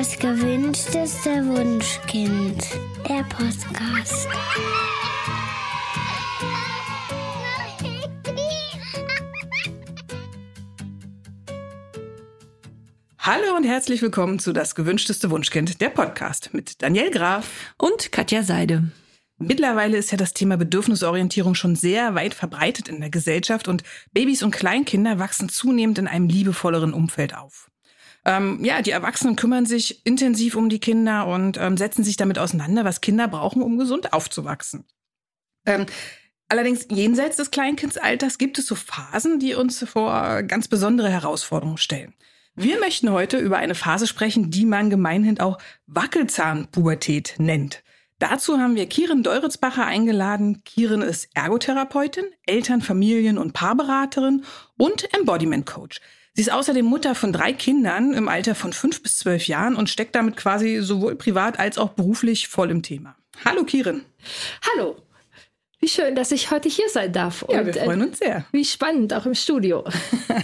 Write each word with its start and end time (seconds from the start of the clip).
Das 0.00 0.18
gewünschteste 0.18 1.46
Wunschkind. 1.46 2.64
Der 3.06 3.22
Podcast. 3.24 4.26
Hallo 13.18 13.54
und 13.54 13.64
herzlich 13.64 14.00
willkommen 14.00 14.38
zu 14.38 14.54
Das 14.54 14.74
gewünschteste 14.74 15.30
Wunschkind, 15.30 15.82
der 15.82 15.90
Podcast 15.90 16.54
mit 16.54 16.80
Daniel 16.80 17.10
Graf 17.10 17.74
und 17.76 18.10
Katja 18.10 18.42
Seide. 18.42 18.84
Mittlerweile 19.36 19.98
ist 19.98 20.12
ja 20.12 20.16
das 20.16 20.32
Thema 20.32 20.56
Bedürfnisorientierung 20.56 21.54
schon 21.54 21.76
sehr 21.76 22.14
weit 22.14 22.32
verbreitet 22.32 22.88
in 22.88 23.00
der 23.00 23.10
Gesellschaft 23.10 23.68
und 23.68 23.82
Babys 24.14 24.42
und 24.42 24.52
Kleinkinder 24.52 25.18
wachsen 25.18 25.50
zunehmend 25.50 25.98
in 25.98 26.06
einem 26.06 26.26
liebevolleren 26.26 26.94
Umfeld 26.94 27.36
auf. 27.36 27.69
Ähm, 28.24 28.62
ja, 28.62 28.82
die 28.82 28.90
Erwachsenen 28.90 29.36
kümmern 29.36 29.66
sich 29.66 30.04
intensiv 30.04 30.54
um 30.54 30.68
die 30.68 30.78
Kinder 30.80 31.26
und 31.26 31.56
ähm, 31.56 31.76
setzen 31.76 32.04
sich 32.04 32.16
damit 32.16 32.38
auseinander, 32.38 32.84
was 32.84 33.00
Kinder 33.00 33.28
brauchen, 33.28 33.62
um 33.62 33.78
gesund 33.78 34.12
aufzuwachsen. 34.12 34.84
Ähm, 35.66 35.86
allerdings 36.48 36.86
jenseits 36.90 37.36
des 37.36 37.50
Kleinkindsalters 37.50 38.38
gibt 38.38 38.58
es 38.58 38.66
so 38.66 38.74
Phasen, 38.74 39.38
die 39.38 39.54
uns 39.54 39.84
vor 39.84 40.42
ganz 40.42 40.68
besondere 40.68 41.08
Herausforderungen 41.08 41.78
stellen. 41.78 42.14
Wir 42.54 42.78
möchten 42.78 43.10
heute 43.10 43.38
über 43.38 43.56
eine 43.56 43.74
Phase 43.74 44.06
sprechen, 44.06 44.50
die 44.50 44.66
man 44.66 44.90
gemeinhin 44.90 45.40
auch 45.40 45.58
Wackelzahnpubertät 45.86 47.36
nennt. 47.38 47.82
Dazu 48.18 48.58
haben 48.58 48.74
wir 48.74 48.84
Kieren 48.86 49.22
Deuritzbacher 49.22 49.86
eingeladen. 49.86 50.62
Kieren 50.64 51.00
ist 51.00 51.30
Ergotherapeutin, 51.32 52.26
Eltern-, 52.44 52.82
Familien- 52.82 53.38
und 53.38 53.54
Paarberaterin 53.54 54.44
und 54.76 55.08
Embodiment 55.16 55.64
Coach. 55.64 56.02
Sie 56.34 56.42
ist 56.42 56.52
außerdem 56.52 56.86
Mutter 56.86 57.14
von 57.14 57.32
drei 57.32 57.52
Kindern 57.52 58.14
im 58.14 58.28
Alter 58.28 58.54
von 58.54 58.72
fünf 58.72 59.02
bis 59.02 59.18
zwölf 59.18 59.46
Jahren 59.48 59.74
und 59.74 59.90
steckt 59.90 60.14
damit 60.14 60.36
quasi 60.36 60.78
sowohl 60.80 61.16
privat 61.16 61.58
als 61.58 61.76
auch 61.76 61.90
beruflich 61.90 62.48
voll 62.48 62.70
im 62.70 62.82
Thema. 62.82 63.16
Hallo 63.44 63.64
Kirin. 63.64 64.02
Hallo. 64.72 64.96
Wie 65.80 65.88
schön, 65.88 66.14
dass 66.14 66.30
ich 66.30 66.50
heute 66.50 66.68
hier 66.68 66.88
sein 66.90 67.12
darf. 67.12 67.44
Ja, 67.48 67.60
und, 67.60 67.66
wir 67.66 67.74
freuen 67.74 68.02
uns 68.02 68.18
sehr. 68.18 68.36
Äh, 68.36 68.42
wie 68.52 68.64
spannend, 68.64 69.14
auch 69.14 69.26
im 69.26 69.34
Studio. 69.34 69.84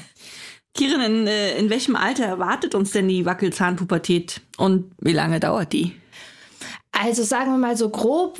Kirin, 0.74 1.00
in, 1.00 1.26
äh, 1.26 1.58
in 1.58 1.70
welchem 1.70 1.94
Alter 1.94 2.24
erwartet 2.24 2.74
uns 2.74 2.90
denn 2.90 3.08
die 3.08 3.24
Wackelzahnpubertät 3.24 4.40
und 4.56 4.92
wie 5.00 5.12
lange 5.12 5.40
dauert 5.40 5.72
die? 5.72 5.92
Also 6.90 7.22
sagen 7.22 7.52
wir 7.52 7.58
mal 7.58 7.76
so 7.76 7.90
grob 7.90 8.38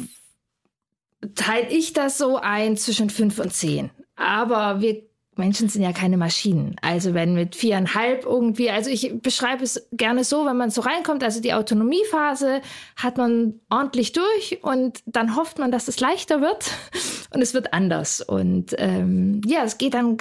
teile 1.35 1.69
ich 1.69 1.93
das 1.93 2.19
so 2.19 2.39
ein 2.39 2.77
zwischen 2.77 3.11
fünf 3.11 3.39
und 3.39 3.53
zehn. 3.53 3.91
Aber 4.17 4.81
wir 4.81 5.03
Menschen 5.39 5.69
sind 5.69 5.83
ja 5.83 5.93
keine 5.93 6.17
Maschinen. 6.17 6.77
Also 6.81 7.15
wenn 7.15 7.35
mit 7.35 7.57
viereinhalb 7.57 8.25
irgendwie, 8.25 8.71
also 8.71 8.91
ich 8.91 9.21
beschreibe 9.21 9.65
es 9.65 9.89
gerne 9.93 10.25
so, 10.25 10.47
wenn 10.47 10.57
man 10.57 10.71
so 10.71 10.81
reinkommt, 10.81 11.23
also 11.23 11.41
die 11.41 11.53
Autonomiephase 11.53 12.63
hat 12.97 13.19
man 13.19 13.61
ordentlich 13.71 14.13
durch 14.13 14.59
und 14.63 15.01
dann 15.07 15.37
hofft 15.37 15.59
man, 15.59 15.71
dass 15.71 15.89
es 15.89 16.01
leichter 16.01 16.41
wird 16.41 16.71
und 17.35 17.43
es 17.43 17.55
wird 17.55 17.73
anders. 17.73 18.21
Und 18.21 18.75
ähm, 18.79 19.43
ja, 19.47 19.63
es 19.65 19.79
geht 19.79 19.95
dann 19.95 20.17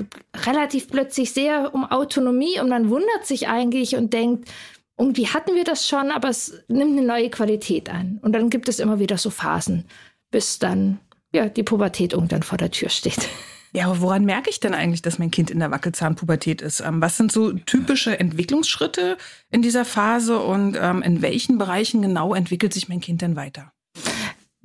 relativ 0.46 0.90
plötzlich 0.90 1.32
sehr 1.32 1.74
um 1.74 1.86
Autonomie 1.86 2.60
und 2.60 2.70
man 2.70 2.90
wundert 2.90 3.26
sich 3.26 3.48
eigentlich 3.48 3.96
und 3.96 4.14
denkt, 4.14 4.50
irgendwie 4.98 5.28
hatten 5.28 5.56
wir 5.56 5.64
das 5.64 5.88
schon, 5.88 6.12
aber 6.12 6.30
es 6.30 6.62
nimmt 6.68 6.98
eine 6.98 7.06
neue 7.06 7.30
Qualität 7.30 7.90
an. 7.90 8.20
Und 8.22 8.34
dann 8.34 8.50
gibt 8.50 8.70
es 8.70 8.80
immer 8.80 9.00
wieder 9.00 9.18
so 9.18 9.30
Phasen, 9.30 9.86
bis 10.32 10.60
dann 10.60 11.00
ja 11.34 11.48
die 11.48 11.64
Pubertät 11.64 12.14
irgendwann 12.14 12.44
vor 12.44 12.58
der 12.58 12.72
Tür 12.72 12.90
steht. 12.90 13.30
Ja, 13.76 13.88
aber 13.88 14.00
woran 14.00 14.24
merke 14.24 14.50
ich 14.50 14.62
denn 14.62 14.74
eigentlich, 14.74 15.02
dass 15.02 15.20
mein 15.20 15.32
Kind 15.32 15.52
in 15.52 15.60
der 15.60 15.70
Wackelzahnpubertät 15.70 16.62
ist? 16.62 16.80
Ähm, 16.80 17.02
was 17.02 17.18
sind 17.18 17.30
so 17.30 17.52
typische 17.52 18.18
Entwicklungsschritte 18.18 19.18
in 19.52 19.62
dieser 19.62 19.84
Phase 19.84 20.40
und 20.40 20.78
ähm, 20.82 21.02
in 21.02 21.22
welchen 21.22 21.58
Bereichen 21.58 22.02
genau 22.02 22.34
entwickelt 22.34 22.74
sich 22.74 22.88
mein 22.88 23.02
Kind 23.02 23.22
denn 23.22 23.36
weiter? 23.36 23.75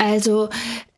Also 0.01 0.49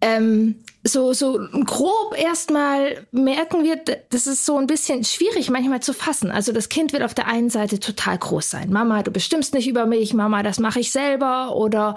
ähm, 0.01 0.55
so, 0.85 1.13
so 1.13 1.41
grob 1.65 2.17
erstmal 2.17 3.05
merken 3.11 3.65
wir, 3.65 3.81
das 4.11 4.29
ist 4.29 4.47
so 4.47 4.59
ein 4.59 4.69
bisschen 4.69 5.03
schwierig 5.03 5.51
manchmal 5.51 5.81
zu 5.81 5.93
fassen. 5.93 6.31
Also 6.31 6.53
das 6.53 6.69
Kind 6.69 6.93
will 6.93 7.03
auf 7.03 7.13
der 7.13 7.27
einen 7.27 7.51
Seite 7.51 7.81
total 7.81 8.17
groß 8.19 8.51
sein. 8.51 8.71
Mama, 8.71 9.03
du 9.03 9.11
bestimmst 9.11 9.55
nicht 9.55 9.67
über 9.67 9.87
mich. 9.87 10.15
Mama, 10.15 10.45
das 10.45 10.61
mache 10.61 10.79
ich 10.79 10.93
selber. 10.93 11.57
Oder 11.57 11.97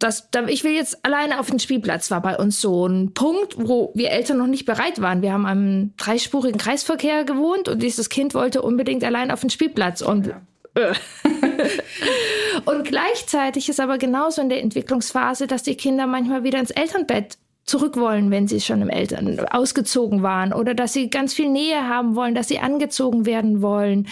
das, 0.00 0.28
ich 0.48 0.64
will 0.64 0.72
jetzt 0.72 1.04
alleine 1.04 1.38
auf 1.38 1.48
den 1.48 1.60
Spielplatz. 1.60 2.10
War 2.10 2.22
bei 2.22 2.36
uns 2.36 2.60
so 2.60 2.86
ein 2.86 3.14
Punkt, 3.14 3.56
wo 3.56 3.92
wir 3.94 4.10
Eltern 4.10 4.38
noch 4.38 4.48
nicht 4.48 4.66
bereit 4.66 5.00
waren. 5.00 5.22
Wir 5.22 5.32
haben 5.32 5.46
am 5.46 5.92
dreispurigen 5.96 6.58
Kreisverkehr 6.58 7.24
gewohnt 7.24 7.68
und 7.68 7.82
dieses 7.82 8.08
Kind 8.08 8.34
wollte 8.34 8.62
unbedingt 8.62 9.04
allein 9.04 9.30
auf 9.30 9.40
den 9.40 9.50
Spielplatz. 9.50 10.02
Und 10.02 10.26
ja. 10.26 10.40
Und 12.64 12.84
gleichzeitig 12.84 13.68
ist 13.68 13.80
aber 13.80 13.98
genauso 13.98 14.42
in 14.42 14.48
der 14.48 14.62
Entwicklungsphase, 14.62 15.46
dass 15.46 15.62
die 15.62 15.76
Kinder 15.76 16.06
manchmal 16.06 16.44
wieder 16.44 16.58
ins 16.58 16.70
Elternbett 16.70 17.38
zurück 17.64 17.96
wollen, 17.96 18.30
wenn 18.30 18.46
sie 18.46 18.60
schon 18.60 18.80
im 18.82 18.90
Eltern 18.90 19.40
ausgezogen 19.40 20.22
waren 20.22 20.52
oder 20.52 20.74
dass 20.74 20.92
sie 20.92 21.10
ganz 21.10 21.34
viel 21.34 21.48
Nähe 21.48 21.88
haben 21.88 22.14
wollen, 22.14 22.34
dass 22.34 22.48
sie 22.48 22.60
angezogen 22.60 23.26
werden 23.26 23.60
wollen. 23.60 24.06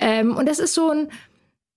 Ähm, 0.00 0.34
und 0.34 0.48
das 0.48 0.58
ist 0.58 0.74
so 0.74 0.90
ein, 0.90 1.08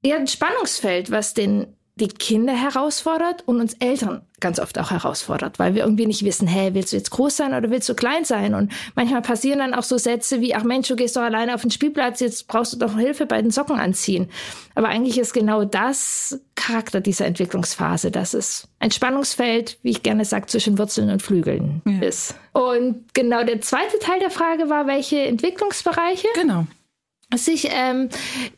eher 0.01 0.17
ein 0.17 0.27
Spannungsfeld, 0.27 1.11
was 1.11 1.33
den 1.33 1.75
die 1.99 2.07
Kinder 2.07 2.53
herausfordert 2.53 3.43
und 3.45 3.59
uns 3.59 3.73
Eltern 3.75 4.21
ganz 4.39 4.59
oft 4.59 4.79
auch 4.79 4.91
herausfordert, 4.91 5.59
weil 5.59 5.75
wir 5.75 5.83
irgendwie 5.83 6.05
nicht 6.05 6.23
wissen, 6.23 6.47
hey, 6.47 6.73
willst 6.73 6.93
du 6.93 6.97
jetzt 6.97 7.11
groß 7.11 7.35
sein 7.35 7.53
oder 7.53 7.69
willst 7.69 7.89
du 7.89 7.93
klein 7.93 8.25
sein? 8.25 8.53
Und 8.53 8.71
manchmal 8.95 9.21
passieren 9.21 9.59
dann 9.59 9.73
auch 9.73 9.83
so 9.83 9.97
Sätze 9.97 10.41
wie, 10.41 10.55
ach 10.55 10.63
Mensch, 10.63 10.87
du 10.87 10.95
gehst 10.95 11.15
doch 11.15 11.21
alleine 11.21 11.53
auf 11.53 11.61
den 11.61 11.71
Spielplatz, 11.71 12.19
jetzt 12.19 12.47
brauchst 12.47 12.73
du 12.73 12.77
doch 12.77 12.97
Hilfe 12.97 13.25
bei 13.25 13.41
den 13.41 13.51
Socken 13.51 13.77
anziehen. 13.77 14.29
Aber 14.75 14.87
eigentlich 14.87 15.19
ist 15.19 15.33
genau 15.33 15.65
das 15.65 16.39
Charakter 16.55 17.01
dieser 17.01 17.25
Entwicklungsphase, 17.25 18.11
dass 18.11 18.33
es 18.33 18.67
ein 18.79 18.91
Spannungsfeld, 18.91 19.77
wie 19.83 19.91
ich 19.91 20.03
gerne 20.03 20.25
sage, 20.25 20.47
zwischen 20.47 20.77
Wurzeln 20.77 21.09
und 21.09 21.21
Flügeln 21.21 21.81
ja. 21.85 22.07
ist. 22.07 22.35
Und 22.53 23.13
genau 23.13 23.43
der 23.43 23.61
zweite 23.61 23.99
Teil 23.99 24.19
der 24.19 24.31
Frage 24.31 24.69
war, 24.69 24.87
welche 24.87 25.19
Entwicklungsbereiche? 25.21 26.27
Genau 26.35 26.65
sich, 27.35 27.69
ähm, 27.71 28.09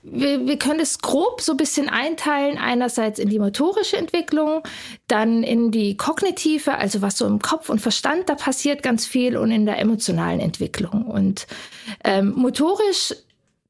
wir, 0.01 0.47
wir 0.47 0.57
können 0.57 0.79
es 0.79 0.99
grob 0.99 1.41
so 1.41 1.53
ein 1.53 1.57
bisschen 1.57 1.89
einteilen, 1.89 2.57
einerseits 2.57 3.19
in 3.19 3.29
die 3.29 3.39
motorische 3.39 3.97
Entwicklung, 3.97 4.63
dann 5.07 5.43
in 5.43 5.71
die 5.71 5.97
kognitive, 5.97 6.77
also 6.77 7.01
was 7.01 7.17
so 7.17 7.25
im 7.25 7.39
Kopf 7.39 7.69
und 7.69 7.81
Verstand, 7.81 8.29
da 8.29 8.35
passiert 8.35 8.81
ganz 8.81 9.05
viel 9.05 9.35
und 9.35 9.51
in 9.51 9.65
der 9.65 9.79
emotionalen 9.79 10.39
Entwicklung. 10.39 11.05
Und 11.05 11.47
ähm, 12.03 12.33
motorisch 12.35 13.13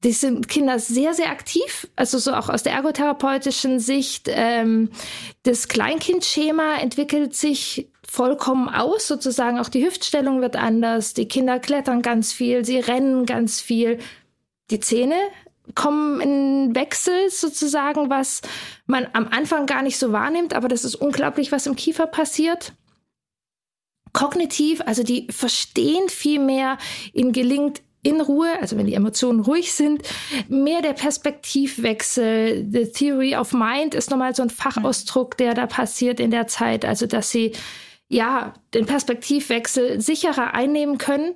die 0.03 0.13
sind 0.13 0.47
Kinder 0.47 0.79
sehr, 0.79 1.13
sehr 1.13 1.29
aktiv, 1.29 1.87
also 1.95 2.17
so 2.17 2.33
auch 2.33 2.49
aus 2.49 2.63
der 2.63 2.73
ergotherapeutischen 2.73 3.79
Sicht. 3.79 4.27
Ähm, 4.29 4.89
das 5.43 5.67
Kleinkindschema 5.67 6.77
entwickelt 6.81 7.35
sich 7.35 7.87
vollkommen 8.07 8.67
aus, 8.67 9.07
sozusagen 9.07 9.59
auch 9.59 9.69
die 9.69 9.85
Hüftstellung 9.85 10.41
wird 10.41 10.55
anders, 10.55 11.13
die 11.13 11.27
Kinder 11.27 11.59
klettern 11.59 12.01
ganz 12.01 12.33
viel, 12.33 12.65
sie 12.65 12.79
rennen 12.79 13.25
ganz 13.25 13.61
viel, 13.61 13.99
die 14.71 14.79
Zähne 14.79 15.17
kommen 15.75 16.19
in 16.21 16.75
Wechsel 16.75 17.29
sozusagen, 17.29 18.09
was 18.09 18.41
man 18.87 19.07
am 19.13 19.27
Anfang 19.27 19.65
gar 19.65 19.81
nicht 19.81 19.97
so 19.97 20.11
wahrnimmt, 20.11 20.53
aber 20.53 20.67
das 20.67 20.83
ist 20.83 20.95
unglaublich, 20.95 21.51
was 21.51 21.67
im 21.67 21.75
Kiefer 21.75 22.07
passiert. 22.07 22.73
Kognitiv, 24.13 24.81
also 24.85 25.03
die 25.03 25.27
verstehen 25.29 26.09
viel 26.09 26.39
mehr, 26.39 26.77
ihnen 27.13 27.31
gelingt 27.31 27.81
in 28.03 28.19
Ruhe, 28.19 28.49
also 28.59 28.77
wenn 28.77 28.87
die 28.87 28.95
Emotionen 28.95 29.41
ruhig 29.41 29.73
sind, 29.73 30.01
mehr 30.49 30.81
der 30.81 30.93
Perspektivwechsel. 30.93 32.67
The 32.69 32.91
Theory 32.91 33.35
of 33.35 33.53
Mind 33.53 33.93
ist 33.93 34.09
nochmal 34.09 34.35
so 34.35 34.41
ein 34.41 34.49
Fachausdruck, 34.49 35.37
der 35.37 35.53
da 35.53 35.67
passiert 35.67 36.19
in 36.19 36.31
der 36.31 36.47
Zeit, 36.47 36.83
also 36.83 37.05
dass 37.05 37.29
sie 37.29 37.53
ja 38.07 38.53
den 38.73 38.87
Perspektivwechsel 38.87 40.01
sicherer 40.01 40.53
einnehmen 40.53 40.97
können. 40.97 41.35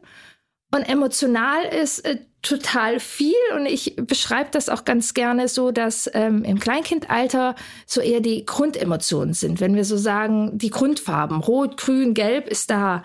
Und 0.73 0.81
emotional 0.84 1.63
ist 1.66 2.00
äh, 2.00 2.17
total 2.45 3.00
viel 3.00 3.33
und 3.56 3.66
ich 3.66 3.95
beschreibe 3.95 4.50
das 4.51 4.69
auch 4.69 4.85
ganz 4.85 5.13
gerne 5.13 5.47
so, 5.47 5.72
dass 5.72 6.09
ähm, 6.13 6.44
im 6.44 6.59
Kleinkindalter 6.59 7.55
so 7.85 8.02
eher 8.02 8.22
die 8.22 8.46
Grundemotionen 8.46 9.34
sind. 9.34 9.59
Wenn 9.59 9.75
wir 9.75 9.84
so 9.84 9.97
sagen, 9.97 10.58
die 10.58 10.70
Grundfarben, 10.70 11.40
rot, 11.40 11.78
grün, 11.78 12.14
gelb 12.14 12.47
ist 12.47 12.70
da. 12.70 13.03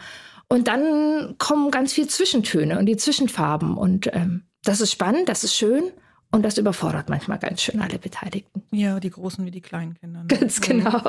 Und 0.49 0.69
dann 0.69 1.37
kommen 1.39 1.71
ganz 1.71 1.93
viel 1.93 2.09
Zwischentöne 2.09 2.79
und 2.79 2.87
die 2.87 2.97
Zwischenfarben. 2.97 3.77
Und 3.77 4.11
ähm, 4.13 4.43
das 4.63 4.81
ist 4.81 4.93
spannend, 4.93 5.29
das 5.29 5.45
ist 5.45 5.55
schön. 5.55 5.85
Und 6.33 6.43
das 6.43 6.59
überfordert 6.59 7.09
manchmal 7.09 7.39
ganz 7.39 7.63
schön 7.63 7.81
alle 7.81 7.99
Beteiligten. 7.99 8.63
Ja, 8.71 9.01
die 9.01 9.11
Großen 9.11 9.45
wie 9.45 9.51
die 9.51 9.63
kleinen 9.63 9.95
Kinder. 9.95 10.21
Ne? 10.21 10.27
Ganz 10.29 10.61
genau. 10.61 11.03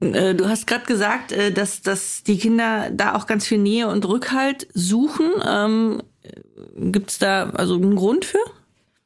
Äh, 0.00 0.34
du 0.34 0.48
hast 0.48 0.66
gerade 0.66 0.86
gesagt, 0.86 1.32
äh, 1.32 1.52
dass, 1.52 1.82
dass 1.82 2.22
die 2.24 2.38
Kinder 2.38 2.90
da 2.90 3.14
auch 3.14 3.26
ganz 3.26 3.46
viel 3.46 3.58
Nähe 3.58 3.88
und 3.88 4.06
Rückhalt 4.06 4.66
suchen. 4.74 5.30
Gibt 6.76 7.10
es 7.10 7.18
da 7.18 7.50
also 7.50 7.74
einen 7.74 7.96
Grund 7.96 8.24
für? 8.24 8.38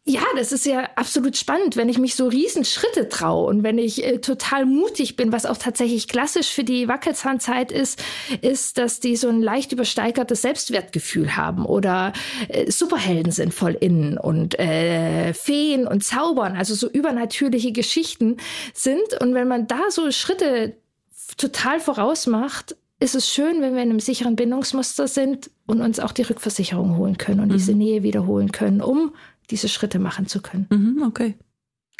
Ja, 0.09 0.23
das 0.37 0.53
ist 0.53 0.65
ja 0.65 0.89
absolut 0.97 1.37
spannend, 1.37 1.77
wenn 1.77 1.91
ich 1.91 1.99
mich 1.99 2.15
so 2.15 2.29
Riesenschritte 2.29 3.11
traue 3.11 3.47
und 3.47 3.63
wenn 3.63 3.77
ich 3.77 4.03
äh, 4.03 4.21
total 4.23 4.65
mutig 4.65 5.17
bin, 5.17 5.33
was 5.33 5.45
auch 5.45 5.59
tatsächlich 5.59 6.09
klassisch 6.09 6.51
für 6.51 6.65
die 6.65 6.89
Wackelzahnzeit 6.89 7.71
ist, 7.71 8.03
ist, 8.41 8.79
dass 8.79 9.01
die 9.01 9.17
so 9.17 9.29
ein 9.29 9.43
leicht 9.43 9.71
übersteigertes 9.73 10.41
Selbstwertgefühl 10.41 11.37
haben 11.37 11.67
oder 11.67 12.15
äh, 12.49 12.71
Superhelden 12.71 13.33
sind 13.33 13.53
voll 13.53 13.75
innen 13.79 14.17
und 14.17 14.59
äh, 14.59 15.35
Feen 15.35 15.87
und 15.87 16.03
Zaubern, 16.03 16.57
also 16.57 16.75
so 16.75 16.89
übernatürliche 16.89 17.73
Geschichten 17.73 18.39
sind. 18.73 19.21
Und 19.21 19.35
wenn 19.35 19.47
man 19.47 19.67
da 19.67 19.91
so 19.91 20.11
Schritte 20.11 20.75
total 21.37 21.81
vorausmacht, 21.81 22.77
ist 23.01 23.15
es 23.15 23.29
schön, 23.29 23.61
wenn 23.61 23.75
wir 23.75 23.83
in 23.83 23.91
einem 23.91 24.01
sicheren 24.01 24.37
Bindungsmuster 24.37 25.07
sind 25.07 25.51
und 25.67 25.81
uns 25.81 26.01
auch 26.01 26.13
die 26.13 26.23
Rückversicherung 26.23 26.97
holen 26.97 27.17
können 27.19 27.41
und 27.41 27.49
mhm. 27.49 27.53
diese 27.53 27.73
Nähe 27.73 28.03
wiederholen 28.03 28.53
können, 28.53 28.81
um 28.81 29.15
diese 29.51 29.69
Schritte 29.69 29.99
machen 29.99 30.27
zu 30.27 30.43
können. 30.43 30.67
Mhm, 30.71 31.03
okay. 31.07 31.37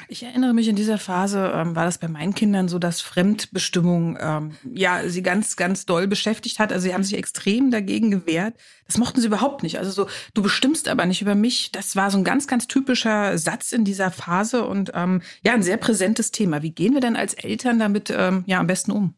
Ich 0.07 0.23
erinnere 0.23 0.55
mich 0.55 0.69
in 0.69 0.77
dieser 0.77 0.97
Phase, 0.97 1.51
ähm, 1.55 1.75
war 1.75 1.85
das 1.85 1.99
bei 1.99 2.07
meinen 2.07 2.33
Kindern 2.33 2.69
so, 2.69 2.79
dass 2.79 3.01
Fremdbestimmung 3.01 4.17
ähm, 4.21 4.53
ja 4.73 5.09
sie 5.09 5.23
ganz, 5.23 5.57
ganz 5.57 5.87
doll 5.87 6.07
beschäftigt 6.07 6.61
hat. 6.61 6.73
Also 6.73 6.85
sie 6.85 6.95
haben 6.95 7.03
sich 7.03 7.19
extrem 7.19 7.73
dagegen 7.73 8.13
gewehrt. 8.13 8.55
Das 8.87 8.97
mochten 8.97 9.21
sie 9.21 9.27
überhaupt 9.27 9.65
nicht. 9.65 9.79
Also 9.79 9.91
so, 9.91 10.07
du 10.35 10.43
bestimmst 10.43 10.89
aber 10.89 11.05
nicht 11.05 11.21
über 11.21 11.35
mich. 11.35 11.73
Das 11.73 11.97
war 11.97 12.13
so 12.13 12.19
ein 12.19 12.25
ganz, 12.25 12.47
ganz 12.47 12.69
typischer 12.69 13.37
Satz 13.39 13.73
in 13.73 13.85
dieser 13.85 14.13
Phase 14.13 14.65
und 14.65 14.93
ähm, 14.95 15.21
ja, 15.45 15.53
ein 15.53 15.65
sehr 15.65 15.79
präsentes 15.79 16.31
Thema. 16.31 16.63
Wie 16.63 16.71
gehen 16.71 16.95
wir 16.95 17.01
denn 17.01 17.17
als 17.17 17.35
Eltern 17.35 17.81
damit 17.81 18.15
ähm, 18.17 18.45
ja 18.47 18.61
am 18.61 18.69
besten 18.69 18.93
um? 18.93 19.15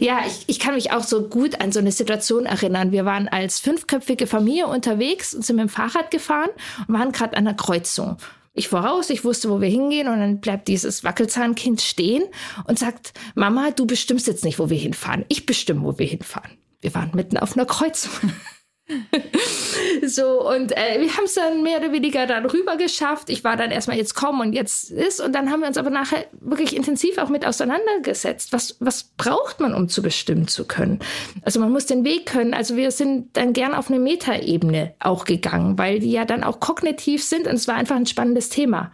Ja, 0.00 0.20
ich, 0.26 0.44
ich 0.46 0.58
kann 0.58 0.74
mich 0.74 0.92
auch 0.92 1.02
so 1.02 1.28
gut 1.28 1.60
an 1.60 1.72
so 1.72 1.80
eine 1.80 1.92
Situation 1.92 2.46
erinnern. 2.46 2.92
Wir 2.92 3.04
waren 3.04 3.28
als 3.28 3.60
fünfköpfige 3.60 4.26
Familie 4.26 4.66
unterwegs 4.66 5.34
und 5.34 5.44
sind 5.44 5.56
mit 5.56 5.64
dem 5.64 5.68
Fahrrad 5.68 6.10
gefahren 6.10 6.50
und 6.86 6.94
waren 6.94 7.12
gerade 7.12 7.36
an 7.36 7.44
der 7.44 7.54
Kreuzung. 7.54 8.16
Ich 8.54 8.68
voraus, 8.68 9.08
ich 9.08 9.24
wusste, 9.24 9.48
wo 9.48 9.60
wir 9.60 9.68
hingehen 9.68 10.08
und 10.08 10.20
dann 10.20 10.40
bleibt 10.40 10.68
dieses 10.68 11.04
Wackelzahnkind 11.04 11.80
stehen 11.80 12.22
und 12.66 12.78
sagt, 12.78 13.14
Mama, 13.34 13.70
du 13.70 13.86
bestimmst 13.86 14.26
jetzt 14.26 14.44
nicht, 14.44 14.58
wo 14.58 14.68
wir 14.68 14.76
hinfahren. 14.78 15.24
Ich 15.28 15.46
bestimme, 15.46 15.82
wo 15.82 15.98
wir 15.98 16.06
hinfahren. 16.06 16.58
Wir 16.82 16.94
waren 16.94 17.12
mitten 17.14 17.38
auf 17.38 17.56
einer 17.56 17.66
Kreuzung. 17.66 18.12
so, 20.06 20.48
und 20.48 20.72
äh, 20.72 21.00
wir 21.00 21.16
haben 21.16 21.24
es 21.24 21.34
dann 21.34 21.62
mehr 21.62 21.78
oder 21.78 21.92
weniger 21.92 22.26
dann 22.26 22.46
rüber 22.46 22.76
geschafft. 22.76 23.30
Ich 23.30 23.44
war 23.44 23.56
dann 23.56 23.70
erstmal 23.70 23.96
jetzt 23.96 24.14
kommen 24.14 24.40
und 24.40 24.52
jetzt 24.52 24.90
ist. 24.90 25.20
Und 25.20 25.34
dann 25.34 25.50
haben 25.50 25.60
wir 25.60 25.68
uns 25.68 25.78
aber 25.78 25.90
nachher 25.90 26.24
wirklich 26.40 26.76
intensiv 26.76 27.18
auch 27.18 27.28
mit 27.28 27.46
auseinandergesetzt. 27.46 28.52
Was, 28.52 28.76
was 28.80 29.04
braucht 29.16 29.60
man, 29.60 29.74
um 29.74 29.88
zu 29.88 30.02
bestimmen 30.02 30.48
zu 30.48 30.66
können? 30.66 31.00
Also 31.42 31.60
man 31.60 31.72
muss 31.72 31.86
den 31.86 32.04
Weg 32.04 32.26
können. 32.26 32.54
Also 32.54 32.76
wir 32.76 32.90
sind 32.90 33.36
dann 33.36 33.52
gern 33.52 33.74
auf 33.74 33.90
eine 33.90 33.98
Metaebene 33.98 34.94
auch 34.98 35.24
gegangen, 35.24 35.78
weil 35.78 36.00
die 36.00 36.12
ja 36.12 36.24
dann 36.24 36.44
auch 36.44 36.60
kognitiv 36.60 37.22
sind 37.24 37.46
und 37.46 37.54
es 37.54 37.68
war 37.68 37.76
einfach 37.76 37.96
ein 37.96 38.06
spannendes 38.06 38.48
Thema. 38.48 38.92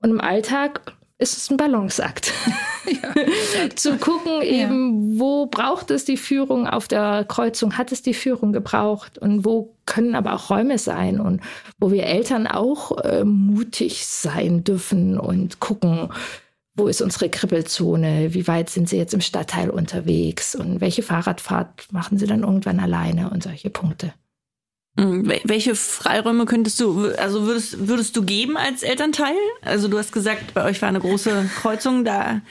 Und 0.00 0.10
im 0.10 0.20
Alltag 0.20 0.80
ist 1.22 1.36
es 1.36 1.50
ein 1.50 1.56
Balanceakt. 1.56 2.32
Ja, 2.84 3.14
zu 3.76 3.96
gucken, 3.96 4.42
eben. 4.42 5.01
Wo 5.18 5.46
braucht 5.46 5.90
es 5.90 6.04
die 6.04 6.16
Führung 6.16 6.66
auf 6.66 6.88
der 6.88 7.24
Kreuzung, 7.24 7.76
hat 7.76 7.92
es 7.92 8.02
die 8.02 8.14
Führung 8.14 8.52
gebraucht? 8.52 9.18
Und 9.18 9.44
wo 9.44 9.74
können 9.86 10.14
aber 10.14 10.34
auch 10.34 10.50
Räume 10.50 10.78
sein? 10.78 11.20
Und 11.20 11.40
wo 11.78 11.90
wir 11.90 12.04
Eltern 12.04 12.46
auch 12.46 12.98
äh, 12.98 13.24
mutig 13.24 14.06
sein 14.06 14.64
dürfen 14.64 15.18
und 15.18 15.60
gucken, 15.60 16.08
wo 16.74 16.88
ist 16.88 17.02
unsere 17.02 17.28
Kribbelzone, 17.28 18.32
wie 18.32 18.46
weit 18.46 18.70
sind 18.70 18.88
sie 18.88 18.96
jetzt 18.96 19.14
im 19.14 19.20
Stadtteil 19.20 19.70
unterwegs? 19.70 20.54
Und 20.54 20.80
welche 20.80 21.02
Fahrradfahrt 21.02 21.92
machen 21.92 22.18
sie 22.18 22.26
dann 22.26 22.42
irgendwann 22.42 22.80
alleine 22.80 23.30
und 23.30 23.42
solche 23.42 23.70
Punkte. 23.70 24.14
Hm, 24.98 25.32
welche 25.44 25.74
Freiräume 25.74 26.44
könntest 26.44 26.78
du, 26.78 27.06
also 27.16 27.46
würdest, 27.46 27.88
würdest 27.88 28.14
du 28.14 28.24
geben 28.24 28.58
als 28.58 28.82
Elternteil? 28.82 29.36
Also 29.62 29.88
du 29.88 29.98
hast 29.98 30.12
gesagt, 30.12 30.52
bei 30.52 30.64
euch 30.64 30.82
war 30.82 30.88
eine 30.90 31.00
große 31.00 31.50
Kreuzung 31.60 32.04
da 32.04 32.42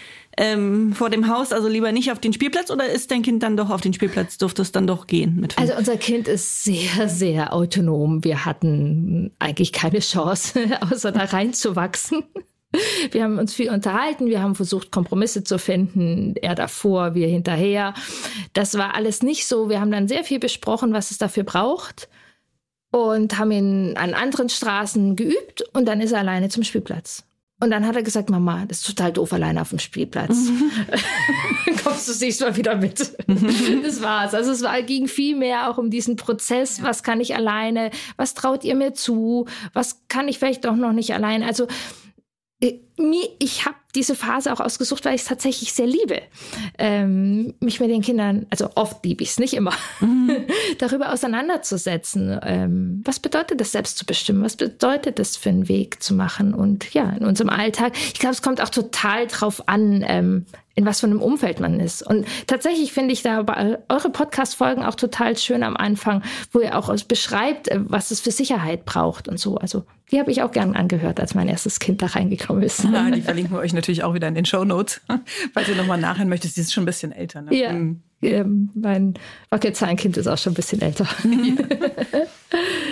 ähm, 0.42 0.94
vor 0.94 1.12
dem 1.12 1.28
Haus, 1.28 1.54
also 1.54 1.68
lieber 1.68 1.92
nicht 1.92 2.12
auf 2.12 2.18
den 2.18 2.34
Spielplatz 2.34 2.72
oder 2.72 2.90
ist 2.90 3.12
dein 3.12 3.22
Kind 3.22 3.44
dann 3.44 3.56
doch 3.56 3.70
auf 3.70 3.80
den 3.80 3.94
Spielplatz, 3.94 4.40
durfte 4.40 4.64
es 4.64 4.72
dann 4.72 4.88
doch 4.88 5.06
gehen? 5.06 5.36
Mit 5.40 5.56
also 5.60 5.76
unser 5.76 5.98
Kind 5.98 6.28
ist 6.28 6.64
sehr, 6.64 7.08
sehr 7.08 7.54
autonom. 7.54 8.24
Wir 8.24 8.44
hatten 8.44 9.32
eigentlich 9.38 9.72
keine 9.72 10.00
Chance, 10.00 10.60
außer 10.92 11.12
da 11.12 11.26
reinzuwachsen. 11.26 12.24
Wir 13.12 13.24
haben 13.24 13.38
uns 13.38 13.54
viel 13.54 13.70
unterhalten, 13.70 14.28
wir 14.28 14.42
haben 14.42 14.56
versucht, 14.56 14.92
Kompromisse 14.92 15.44
zu 15.44 15.60
finden, 15.60 16.36
er 16.42 16.56
davor, 16.56 17.14
wir 17.14 17.28
hinterher. 17.28 17.94
Das 18.54 18.76
war 18.80 18.96
alles 18.96 19.22
nicht 19.22 19.46
so. 19.46 19.70
Wir 19.70 19.80
haben 19.80 19.92
dann 19.92 20.08
sehr 20.08 20.24
viel 20.24 20.40
besprochen, 20.40 20.92
was 20.92 21.12
es 21.12 21.20
dafür 21.20 21.44
braucht 21.44 22.10
und 22.90 23.38
haben 23.38 23.52
ihn 23.52 23.96
an 23.96 24.16
anderen 24.16 24.50
Straßen 24.50 25.16
geübt 25.16 25.62
und 25.74 25.86
dann 25.86 26.02
ist 26.02 26.14
er 26.14 26.20
alleine 26.20 26.50
zum 26.50 26.64
Spielplatz. 26.64 27.26
Und 27.62 27.70
dann 27.70 27.86
hat 27.86 27.96
er 27.96 28.02
gesagt, 28.02 28.32
Mama, 28.32 28.66
das 28.68 28.80
ist 28.80 28.88
total 28.88 29.14
doof 29.14 29.34
alleine 29.34 29.62
auf 29.62 29.70
dem 29.70 29.78
Spielplatz. 29.78 30.50
Mhm. 30.50 30.72
Kommst 31.84 32.08
du 32.08 32.26
nächstes 32.26 32.40
Mal 32.40 32.56
wieder 32.56 32.76
mit? 32.76 33.16
Mhm. 33.28 33.84
das 33.84 34.02
war's. 34.02 34.34
Also 34.34 34.52
es 34.52 34.64
war, 34.64 34.82
ging 34.82 35.08
viel 35.08 35.36
mehr 35.36 35.70
auch 35.70 35.78
um 35.78 35.92
diesen 35.92 36.16
Prozess. 36.16 36.82
Was 36.82 37.04
kann 37.04 37.22
ich 37.22 37.36
alleine? 37.36 37.92
Was 38.18 38.34
traut 38.34 38.64
ihr 38.64 38.74
mir 38.74 38.96
zu? 38.96 39.46
Was 39.74 40.02
kann 40.08 40.28
ich 40.28 40.40
vielleicht 40.40 40.66
auch 40.66 40.76
noch 40.76 40.92
nicht 40.92 41.14
allein? 41.14 41.44
Also 41.44 41.68
äh, 42.62 42.80
ich 43.40 43.66
habe 43.66 43.76
diese 43.96 44.16
Phase 44.16 44.54
auch 44.54 44.60
ausgesucht, 44.60 45.06
weil 45.06 45.16
ich 45.16 45.22
es 45.22 45.28
tatsächlich 45.28 45.74
sehr 45.74 45.88
liebe, 45.88 46.22
ähm, 46.78 47.54
mich 47.60 47.80
mit 47.80 47.90
den 47.90 48.02
Kindern, 48.02 48.46
also 48.50 48.70
oft 48.76 49.04
liebe 49.04 49.24
ich 49.24 49.32
es, 49.32 49.40
nicht 49.40 49.54
immer, 49.54 49.74
mhm. 50.00 50.46
darüber 50.78 51.12
auseinanderzusetzen. 51.12 52.40
Ähm, 52.44 53.02
was 53.04 53.20
bedeutet 53.20 53.60
das, 53.60 53.72
selbst 53.72 53.98
zu 53.98 54.06
bestimmen? 54.06 54.44
Was 54.44 54.56
bedeutet 54.56 55.20
das 55.20 55.36
für 55.36 55.50
einen 55.50 55.68
Weg 55.68 56.02
zu 56.02 56.14
machen? 56.14 56.54
Und 56.54 56.94
ja, 56.94 57.10
in 57.10 57.26
unserem 57.26 57.50
Alltag, 57.50 57.94
ich 57.96 58.20
glaube, 58.20 58.34
es 58.34 58.42
kommt 58.42 58.62
auch 58.62 58.70
total 58.70 59.28
drauf 59.28 59.68
an, 59.68 60.06
ähm, 60.08 60.46
in 60.76 60.86
was 60.86 61.02
für 61.02 61.08
einem 61.08 61.22
Umfeld 61.22 61.60
man 61.60 61.80
ist. 61.80 62.02
Und 62.02 62.26
tatsächlich 62.48 62.94
finde 62.94 63.14
ich 63.14 63.22
da 63.22 63.46
eure 63.90 64.10
Podcast-Folgen 64.10 64.84
auch 64.84 64.96
total 64.96 65.38
schön 65.38 65.64
am 65.64 65.76
Anfang, 65.76 66.24
wo 66.52 66.60
ihr 66.60 66.78
auch 66.78 66.94
beschreibt, 67.04 67.70
was 67.74 68.12
es 68.12 68.20
für 68.20 68.32
Sicherheit 68.32 68.86
braucht 68.86 69.28
und 69.28 69.40
so. 69.40 69.58
Also 69.58 69.86
die 70.12 70.20
habe 70.20 70.32
ich 70.32 70.42
auch 70.42 70.52
gern 70.52 70.76
angehört, 70.76 71.20
als 71.20 71.36
mein 71.36 71.48
erstes 71.48 71.80
Kind 71.80 72.02
da 72.02 72.08
reingekommen 72.08 72.64
ist. 72.64 72.84
Ja, 72.84 73.10
die 73.10 73.22
verlinken 73.22 73.56
wir 73.56 73.60
euch 73.60 73.74
natürlich 73.74 74.04
auch 74.04 74.14
wieder 74.14 74.28
in 74.28 74.36
den 74.36 74.46
Show 74.46 74.64
Notes, 74.66 75.02
falls 75.54 75.70
ihr 75.70 75.76
nochmal 75.76 76.00
nachhören 76.00 76.30
möchtet. 76.30 76.56
Die 76.56 76.62
ist 76.62 76.74
schon 76.74 76.84
ein 76.84 76.86
bisschen 76.86 77.12
älter. 77.12 77.42
Ne? 77.42 77.56
Ja, 77.56 77.74
mhm. 78.44 78.70
mein 78.74 79.14
Wackelzahnkind 79.50 80.18
ist 80.18 80.28
auch 80.28 80.38
schon 80.38 80.52
ein 80.52 80.56
bisschen 80.56 80.82
älter. 80.82 81.08
Ja. 81.24 82.22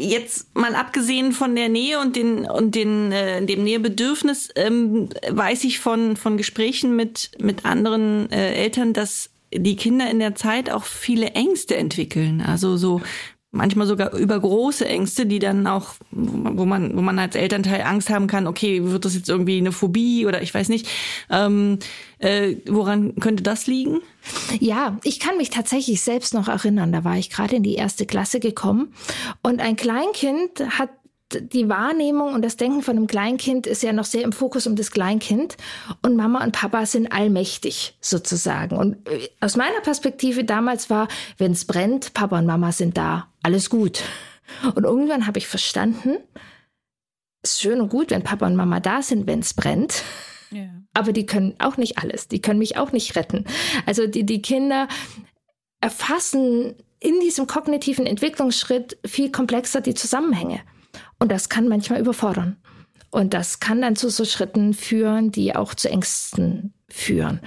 Jetzt 0.00 0.54
mal 0.56 0.76
abgesehen 0.76 1.32
von 1.32 1.56
der 1.56 1.68
Nähe 1.68 1.98
und, 1.98 2.14
den, 2.14 2.44
und 2.44 2.76
den, 2.76 3.10
äh, 3.10 3.44
dem 3.44 3.64
Nähebedürfnis, 3.64 4.48
ähm, 4.54 5.08
weiß 5.28 5.64
ich 5.64 5.80
von, 5.80 6.16
von 6.16 6.36
Gesprächen 6.36 6.94
mit, 6.94 7.32
mit 7.40 7.64
anderen 7.64 8.30
äh, 8.30 8.54
Eltern, 8.54 8.92
dass 8.92 9.30
die 9.52 9.74
Kinder 9.74 10.08
in 10.08 10.20
der 10.20 10.36
Zeit 10.36 10.70
auch 10.70 10.84
viele 10.84 11.30
Ängste 11.30 11.76
entwickeln. 11.76 12.40
Also 12.40 12.76
so 12.76 13.00
manchmal 13.50 13.86
sogar 13.86 14.12
über 14.12 14.38
große 14.38 14.86
Ängste, 14.86 15.24
die 15.24 15.38
dann 15.38 15.66
auch, 15.66 15.94
wo 16.10 16.66
man, 16.66 16.96
wo 16.96 17.00
man 17.00 17.18
als 17.18 17.34
Elternteil 17.34 17.82
Angst 17.82 18.10
haben 18.10 18.26
kann, 18.26 18.46
okay, 18.46 18.84
wird 18.84 19.04
das 19.04 19.14
jetzt 19.14 19.28
irgendwie 19.28 19.58
eine 19.58 19.72
Phobie 19.72 20.26
oder 20.26 20.42
ich 20.42 20.52
weiß 20.52 20.68
nicht. 20.68 20.86
Ähm, 21.30 21.78
äh, 22.18 22.56
woran 22.68 23.14
könnte 23.16 23.42
das 23.42 23.66
liegen? 23.66 24.00
Ja, 24.60 24.98
ich 25.02 25.18
kann 25.20 25.36
mich 25.38 25.50
tatsächlich 25.50 26.02
selbst 26.02 26.34
noch 26.34 26.48
erinnern. 26.48 26.92
Da 26.92 27.04
war 27.04 27.16
ich 27.16 27.30
gerade 27.30 27.56
in 27.56 27.62
die 27.62 27.74
erste 27.74 28.04
Klasse 28.04 28.40
gekommen 28.40 28.92
und 29.42 29.60
ein 29.60 29.76
Kleinkind 29.76 30.78
hat 30.78 30.90
die 31.32 31.68
Wahrnehmung 31.68 32.32
und 32.32 32.42
das 32.42 32.56
Denken 32.56 32.82
von 32.82 32.96
einem 32.96 33.06
Kleinkind 33.06 33.66
ist 33.66 33.82
ja 33.82 33.92
noch 33.92 34.06
sehr 34.06 34.22
im 34.22 34.32
Fokus 34.32 34.66
um 34.66 34.76
das 34.76 34.90
Kleinkind. 34.90 35.56
Und 36.02 36.16
Mama 36.16 36.42
und 36.42 36.52
Papa 36.52 36.86
sind 36.86 37.12
allmächtig 37.12 37.96
sozusagen. 38.00 38.76
Und 38.76 39.08
äh, 39.08 39.28
aus 39.40 39.56
meiner 39.56 39.80
Perspektive 39.80 40.44
damals 40.44 40.88
war, 40.88 41.08
wenn 41.36 41.52
es 41.52 41.66
brennt, 41.66 42.14
Papa 42.14 42.38
und 42.38 42.46
Mama 42.46 42.72
sind 42.72 42.96
da, 42.96 43.28
alles 43.42 43.68
gut. 43.68 44.02
Und 44.74 44.84
irgendwann 44.84 45.26
habe 45.26 45.38
ich 45.38 45.46
verstanden, 45.46 46.16
es 47.42 47.52
ist 47.52 47.60
schön 47.60 47.80
und 47.80 47.90
gut, 47.90 48.10
wenn 48.10 48.24
Papa 48.24 48.46
und 48.46 48.56
Mama 48.56 48.80
da 48.80 49.02
sind, 49.02 49.26
wenn 49.26 49.40
es 49.40 49.54
brennt. 49.54 50.02
Ja. 50.50 50.68
Aber 50.94 51.12
die 51.12 51.26
können 51.26 51.54
auch 51.58 51.76
nicht 51.76 51.98
alles. 51.98 52.28
Die 52.28 52.40
können 52.40 52.58
mich 52.58 52.78
auch 52.78 52.92
nicht 52.92 53.14
retten. 53.16 53.44
Also 53.84 54.06
die, 54.06 54.24
die 54.24 54.40
Kinder 54.40 54.88
erfassen 55.80 56.74
in 57.00 57.20
diesem 57.20 57.46
kognitiven 57.46 58.06
Entwicklungsschritt 58.06 58.98
viel 59.06 59.30
komplexer 59.30 59.82
die 59.82 59.94
Zusammenhänge. 59.94 60.60
Und 61.18 61.32
das 61.32 61.48
kann 61.48 61.68
manchmal 61.68 62.00
überfordern. 62.00 62.56
Und 63.10 63.34
das 63.34 63.60
kann 63.60 63.80
dann 63.80 63.96
zu 63.96 64.10
so 64.10 64.24
Schritten 64.24 64.74
führen, 64.74 65.32
die 65.32 65.56
auch 65.56 65.74
zu 65.74 65.90
Ängsten 65.90 66.74
führen. 66.88 67.40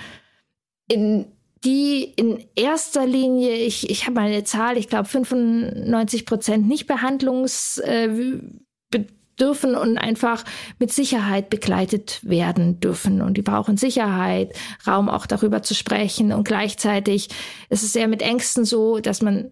In 0.87 1.27
die 1.63 2.03
in 2.03 2.43
erster 2.55 3.05
Linie, 3.05 3.53
ich, 3.53 3.89
ich 3.89 4.05
habe 4.05 4.15
mal 4.15 4.27
eine 4.27 4.43
Zahl, 4.43 4.77
ich 4.77 4.89
glaube 4.89 5.07
95 5.07 6.25
Prozent 6.25 6.67
nicht 6.67 6.87
behandlungsbedürfen 6.87 9.75
und 9.75 9.99
einfach 9.99 10.43
mit 10.79 10.91
Sicherheit 10.91 11.51
begleitet 11.51 12.19
werden 12.23 12.79
dürfen. 12.79 13.21
Und 13.21 13.37
die 13.37 13.43
brauchen 13.43 13.77
Sicherheit, 13.77 14.53
Raum 14.87 15.07
auch 15.07 15.27
darüber 15.27 15.61
zu 15.61 15.75
sprechen. 15.75 16.33
Und 16.33 16.45
gleichzeitig 16.45 17.29
ist 17.69 17.83
es 17.83 17.95
eher 17.95 18.07
mit 18.07 18.23
Ängsten 18.23 18.65
so, 18.65 18.99
dass 18.99 19.21
man 19.21 19.51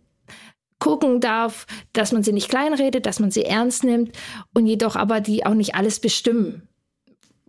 gucken 0.79 1.19
darf, 1.19 1.67
dass 1.93 2.11
man 2.11 2.23
sie 2.23 2.33
nicht 2.33 2.49
kleinredet, 2.49 3.05
dass 3.05 3.19
man 3.19 3.31
sie 3.31 3.43
ernst 3.43 3.83
nimmt 3.83 4.17
und 4.53 4.65
jedoch 4.65 4.95
aber 4.95 5.21
die 5.21 5.45
auch 5.45 5.53
nicht 5.53 5.75
alles 5.75 5.99
bestimmen 5.99 6.67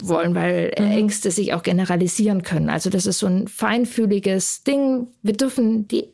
wollen, 0.03 0.35
weil 0.35 0.73
mhm. 0.79 0.91
Ängste 0.91 1.31
sich 1.31 1.55
auch 1.55 1.63
generalisieren 1.63 2.43
können. 2.43 2.71
Also 2.71 2.91
das 2.91 3.07
ist 3.07 3.19
so 3.19 3.27
ein 3.27 3.49
feinfühliges 3.49 4.65
Ding. 4.65 5.09
Wir 5.23 5.35
dürfen 5.35 5.89
die 5.89 6.13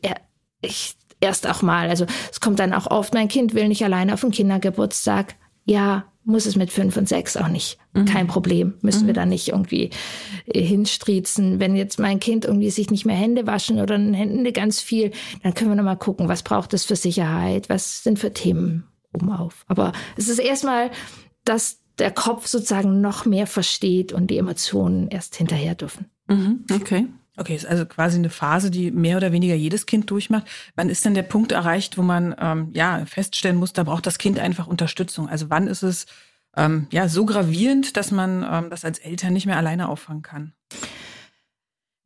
ich, 0.63 0.97
erst 1.21 1.47
auch 1.47 1.63
mal, 1.63 1.89
also 1.89 2.07
es 2.31 2.41
kommt 2.41 2.59
dann 2.59 2.73
auch 2.73 2.87
oft, 2.91 3.15
mein 3.15 3.29
Kind 3.29 3.55
will 3.55 3.69
nicht 3.69 3.85
alleine 3.85 4.15
auf 4.15 4.21
den 4.21 4.31
Kindergeburtstag. 4.31 5.35
Ja, 5.65 6.13
muss 6.27 6.45
es 6.45 6.57
mit 6.57 6.73
fünf 6.73 6.97
und 6.97 7.09
sechs 7.09 7.37
auch 7.37 7.49
nicht. 7.49 7.79
Mhm. 7.95 8.05
Kein 8.05 8.27
Problem. 8.27 8.75
Müssen 8.83 9.05
mhm. 9.05 9.07
wir 9.07 9.15
da 9.15 9.25
nicht 9.25 9.49
irgendwie 9.49 9.91
äh, 10.47 10.61
hinstriezen. 10.61 11.61
Wenn 11.61 11.77
jetzt 11.77 12.01
mein 12.01 12.19
Kind 12.19 12.45
irgendwie 12.45 12.71
sich 12.71 12.91
nicht 12.91 13.07
mehr 13.07 13.17
Hände 13.17 13.47
waschen 13.47 13.81
oder 13.81 13.97
Hände 13.97 14.53
ganz 14.53 14.81
viel, 14.81 15.13
dann 15.43 15.55
können 15.55 15.71
wir 15.71 15.77
nochmal 15.77 15.97
gucken, 15.97 16.29
was 16.29 16.43
braucht 16.43 16.75
es 16.75 16.85
für 16.85 16.97
Sicherheit? 16.97 17.69
Was 17.69 18.03
sind 18.03 18.19
für 18.19 18.33
Themen 18.33 18.89
oben 19.15 19.31
auf? 19.31 19.65
Aber 19.69 19.93
es 20.17 20.29
ist 20.29 20.41
erstmal, 20.41 20.91
dass 21.45 21.81
der 21.99 22.11
Kopf 22.11 22.49
sozusagen 22.49 23.01
noch 23.01 23.25
mehr 23.25 23.47
versteht 23.47 24.13
und 24.13 24.27
die 24.27 24.39
Emotionen 24.39 25.09
erst 25.09 25.37
hinterher 25.37 25.77
dürfen. 25.77 26.07
Mhm. 26.27 26.65
Okay. 26.73 27.07
Okay, 27.37 27.55
ist 27.55 27.67
also 27.67 27.85
quasi 27.85 28.17
eine 28.17 28.31
Phase, 28.31 28.71
die 28.71 28.91
mehr 28.91 29.19
oder 29.19 29.31
weniger 29.31 29.55
jedes 29.55 29.85
Kind 29.85 30.11
durchmacht. 30.11 30.47
Wann 30.75 30.89
ist 30.89 31.05
denn 31.05 31.15
der 31.15 31.23
Punkt 31.23 31.53
erreicht, 31.53 31.99
wo 31.99 32.03
man 32.03 32.35
ähm, 32.39 32.71
ja 32.73 33.05
feststellen 33.05 33.57
muss, 33.57 33.75
da 33.75 33.83
braucht 33.83 34.07
das 34.07 34.19
Kind 34.19 34.39
einfach 34.39 34.67
Unterstützung? 34.67 35.29
Also 35.29 35.51
wann 35.51 35.67
ist 35.67 35.83
es 35.83 36.07
ähm, 36.57 36.87
ja 36.91 37.09
so 37.09 37.27
gravierend, 37.27 37.97
dass 37.97 38.11
man 38.11 38.47
ähm, 38.51 38.71
das 38.71 38.85
als 38.85 38.99
Eltern 38.99 39.35
nicht 39.35 39.45
mehr 39.47 39.59
alleine 39.59 39.89
auffangen 39.89 40.23
kann? 40.23 40.55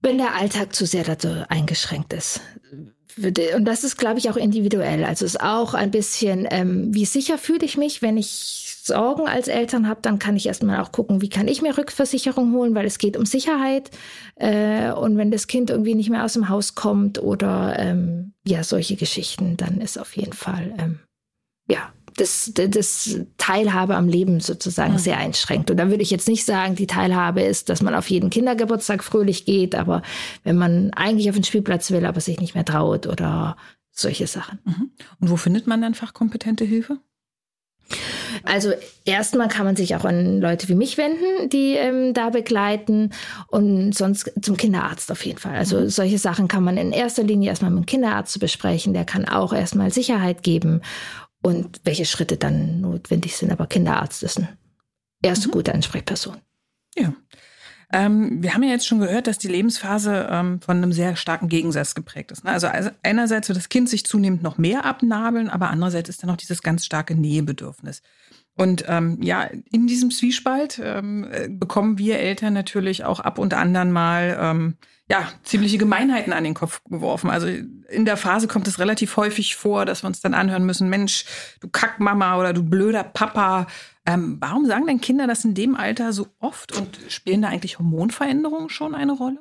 Wenn 0.00 0.18
der 0.18 0.34
Alltag 0.34 0.74
zu 0.74 0.84
sehr 0.86 1.04
dazu 1.04 1.44
eingeschränkt 1.48 2.12
ist. 2.12 2.40
Und 3.16 3.64
das 3.64 3.84
ist, 3.84 3.98
glaube 3.98 4.18
ich, 4.18 4.30
auch 4.30 4.36
individuell. 4.36 5.04
Also 5.04 5.26
es 5.26 5.34
ist 5.34 5.40
auch 5.40 5.74
ein 5.74 5.90
bisschen, 5.90 6.46
ähm, 6.50 6.94
wie 6.94 7.04
sicher 7.04 7.38
fühle 7.38 7.64
ich 7.64 7.76
mich, 7.76 8.02
wenn 8.02 8.16
ich 8.16 8.69
Sorgen 8.90 9.28
als 9.28 9.46
Eltern 9.46 9.86
habe, 9.86 10.00
dann 10.02 10.18
kann 10.18 10.36
ich 10.36 10.46
erstmal 10.46 10.80
auch 10.80 10.90
gucken, 10.90 11.22
wie 11.22 11.28
kann 11.28 11.46
ich 11.46 11.62
mir 11.62 11.78
Rückversicherung 11.78 12.52
holen, 12.52 12.74
weil 12.74 12.86
es 12.86 12.98
geht 12.98 13.16
um 13.16 13.24
Sicherheit. 13.24 13.90
Äh, 14.34 14.90
und 14.90 15.16
wenn 15.16 15.30
das 15.30 15.46
Kind 15.46 15.70
irgendwie 15.70 15.94
nicht 15.94 16.10
mehr 16.10 16.24
aus 16.24 16.32
dem 16.32 16.48
Haus 16.48 16.74
kommt 16.74 17.22
oder 17.22 17.78
ähm, 17.78 18.32
ja, 18.44 18.64
solche 18.64 18.96
Geschichten, 18.96 19.56
dann 19.56 19.80
ist 19.80 19.96
auf 19.96 20.16
jeden 20.16 20.32
Fall 20.32 20.74
ähm, 20.78 20.98
ja 21.70 21.92
das, 22.16 22.52
das 22.54 23.20
Teilhabe 23.38 23.94
am 23.96 24.08
Leben 24.08 24.40
sozusagen 24.40 24.94
mhm. 24.94 24.98
sehr 24.98 25.18
einschränkt. 25.18 25.70
Und 25.70 25.76
da 25.76 25.88
würde 25.88 26.02
ich 26.02 26.10
jetzt 26.10 26.28
nicht 26.28 26.44
sagen, 26.44 26.74
die 26.74 26.86
Teilhabe 26.86 27.42
ist, 27.42 27.68
dass 27.68 27.82
man 27.82 27.94
auf 27.94 28.10
jeden 28.10 28.30
Kindergeburtstag 28.30 29.04
fröhlich 29.04 29.44
geht, 29.44 29.74
aber 29.74 30.02
wenn 30.44 30.56
man 30.56 30.92
eigentlich 30.94 31.28
auf 31.30 31.36
den 31.36 31.44
Spielplatz 31.44 31.90
will, 31.90 32.04
aber 32.04 32.20
sich 32.20 32.40
nicht 32.40 32.54
mehr 32.54 32.64
traut 32.64 33.06
oder 33.06 33.56
solche 33.90 34.26
Sachen. 34.26 34.58
Mhm. 34.64 34.90
Und 35.20 35.30
wo 35.30 35.36
findet 35.36 35.66
man 35.66 35.80
dann 35.80 35.94
fachkompetente 35.94 36.64
Hilfe? 36.64 36.98
Also 38.44 38.72
erstmal 39.04 39.48
kann 39.48 39.66
man 39.66 39.76
sich 39.76 39.96
auch 39.96 40.04
an 40.04 40.40
Leute 40.40 40.68
wie 40.68 40.74
mich 40.74 40.96
wenden, 40.96 41.48
die 41.50 41.74
ähm, 41.74 42.14
da 42.14 42.30
begleiten 42.30 43.12
und 43.48 43.92
sonst 43.92 44.32
zum 44.40 44.56
Kinderarzt 44.56 45.10
auf 45.10 45.24
jeden 45.24 45.38
Fall. 45.38 45.56
Also 45.56 45.80
mhm. 45.80 45.88
solche 45.88 46.18
Sachen 46.18 46.48
kann 46.48 46.64
man 46.64 46.76
in 46.76 46.92
erster 46.92 47.22
Linie 47.22 47.50
erstmal 47.50 47.70
mit 47.70 47.84
dem 47.84 47.86
Kinderarzt 47.86 48.38
besprechen. 48.40 48.94
Der 48.94 49.04
kann 49.04 49.28
auch 49.28 49.52
erstmal 49.52 49.92
Sicherheit 49.92 50.42
geben 50.42 50.82
und 51.42 51.80
welche 51.84 52.04
Schritte 52.04 52.36
dann 52.36 52.80
notwendig 52.80 53.36
sind. 53.36 53.50
Aber 53.50 53.66
Kinderarzt 53.66 54.22
ist 54.22 54.38
eine 54.38 54.56
erste 55.22 55.48
mhm. 55.48 55.52
gute 55.52 55.74
Ansprechperson. 55.74 56.36
Ja. 56.96 57.12
Ähm, 57.92 58.42
wir 58.42 58.54
haben 58.54 58.62
ja 58.62 58.70
jetzt 58.70 58.86
schon 58.86 59.00
gehört, 59.00 59.26
dass 59.26 59.38
die 59.38 59.48
Lebensphase 59.48 60.28
ähm, 60.30 60.60
von 60.60 60.76
einem 60.76 60.92
sehr 60.92 61.16
starken 61.16 61.48
Gegensatz 61.48 61.94
geprägt 61.94 62.30
ist. 62.30 62.44
Ne? 62.44 62.50
Also, 62.50 62.68
also 62.68 62.90
einerseits 63.02 63.48
wird 63.48 63.58
das 63.58 63.68
Kind 63.68 63.88
sich 63.88 64.04
zunehmend 64.04 64.42
noch 64.42 64.58
mehr 64.58 64.84
abnabeln, 64.84 65.48
aber 65.48 65.70
andererseits 65.70 66.08
ist 66.08 66.22
dann 66.22 66.30
noch 66.30 66.36
dieses 66.36 66.62
ganz 66.62 66.84
starke 66.84 67.14
Nähebedürfnis. 67.14 68.02
Und 68.56 68.84
ähm, 68.88 69.18
ja, 69.22 69.48
in 69.70 69.86
diesem 69.86 70.10
Zwiespalt 70.10 70.80
ähm, 70.82 71.26
äh, 71.30 71.48
bekommen 71.48 71.98
wir 71.98 72.18
Eltern 72.18 72.52
natürlich 72.52 73.04
auch 73.04 73.20
ab 73.20 73.38
und 73.38 73.54
an 73.54 73.90
mal 73.90 74.38
ähm, 74.40 74.74
ja, 75.10 75.28
ziemliche 75.42 75.78
Gemeinheiten 75.78 76.32
an 76.32 76.44
den 76.44 76.54
Kopf 76.54 76.82
geworfen. 76.84 77.30
Also 77.30 77.48
in 77.48 78.04
der 78.04 78.16
Phase 78.16 78.46
kommt 78.46 78.68
es 78.68 78.78
relativ 78.78 79.16
häufig 79.16 79.56
vor, 79.56 79.84
dass 79.84 80.04
wir 80.04 80.06
uns 80.06 80.20
dann 80.20 80.34
anhören 80.34 80.64
müssen, 80.64 80.88
Mensch, 80.88 81.24
du 81.60 81.68
Kackmama 81.68 82.38
oder 82.38 82.52
du 82.52 82.62
blöder 82.62 83.02
Papa. 83.02 83.66
Ähm, 84.10 84.38
warum 84.40 84.66
sagen 84.66 84.86
denn 84.86 85.00
Kinder 85.00 85.26
das 85.26 85.44
in 85.44 85.54
dem 85.54 85.76
Alter 85.76 86.12
so 86.12 86.26
oft 86.40 86.76
und 86.76 86.98
spielen 87.08 87.42
da 87.42 87.48
eigentlich 87.48 87.78
Hormonveränderungen 87.78 88.68
schon 88.68 88.94
eine 88.94 89.12
Rolle? 89.12 89.38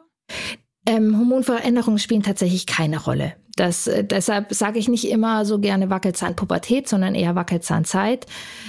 Ähm, 0.86 1.18
Hormonveränderungen 1.18 2.00
spielen 2.00 2.24
tatsächlich 2.24 2.68
keine 2.68 3.02
Rolle. 3.04 3.34
Das, 3.56 3.88
äh, 3.88 4.04
deshalb 4.04 4.54
sage 4.54 4.80
ich 4.80 4.88
nicht 4.88 5.10
immer 5.10 5.44
so 5.44 5.60
gerne 5.60 5.90
Wackelzahnpubertät, 5.90 6.88
sondern 6.88 7.16
eher 7.16 7.36
Wackelzahnzeit, 7.36 8.28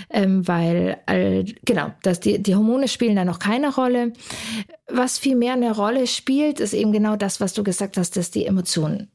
ähm, 0.08 0.48
weil 0.48 0.98
äh, 1.06 1.44
genau, 1.64 1.92
dass 2.02 2.20
die, 2.20 2.42
die 2.42 2.54
Hormone 2.54 2.88
spielen 2.88 3.16
da 3.16 3.24
noch 3.24 3.38
keine 3.38 3.72
Rolle. 3.72 4.14
Was 4.88 5.18
viel 5.18 5.36
mehr 5.36 5.52
eine 5.52 5.74
Rolle 5.74 6.06
spielt, 6.06 6.60
ist 6.60 6.72
eben 6.72 6.92
genau 6.92 7.16
das, 7.16 7.40
was 7.40 7.52
du 7.52 7.62
gesagt 7.62 7.98
hast, 7.98 8.16
dass 8.16 8.30
die 8.30 8.46
Emotionen 8.46 9.10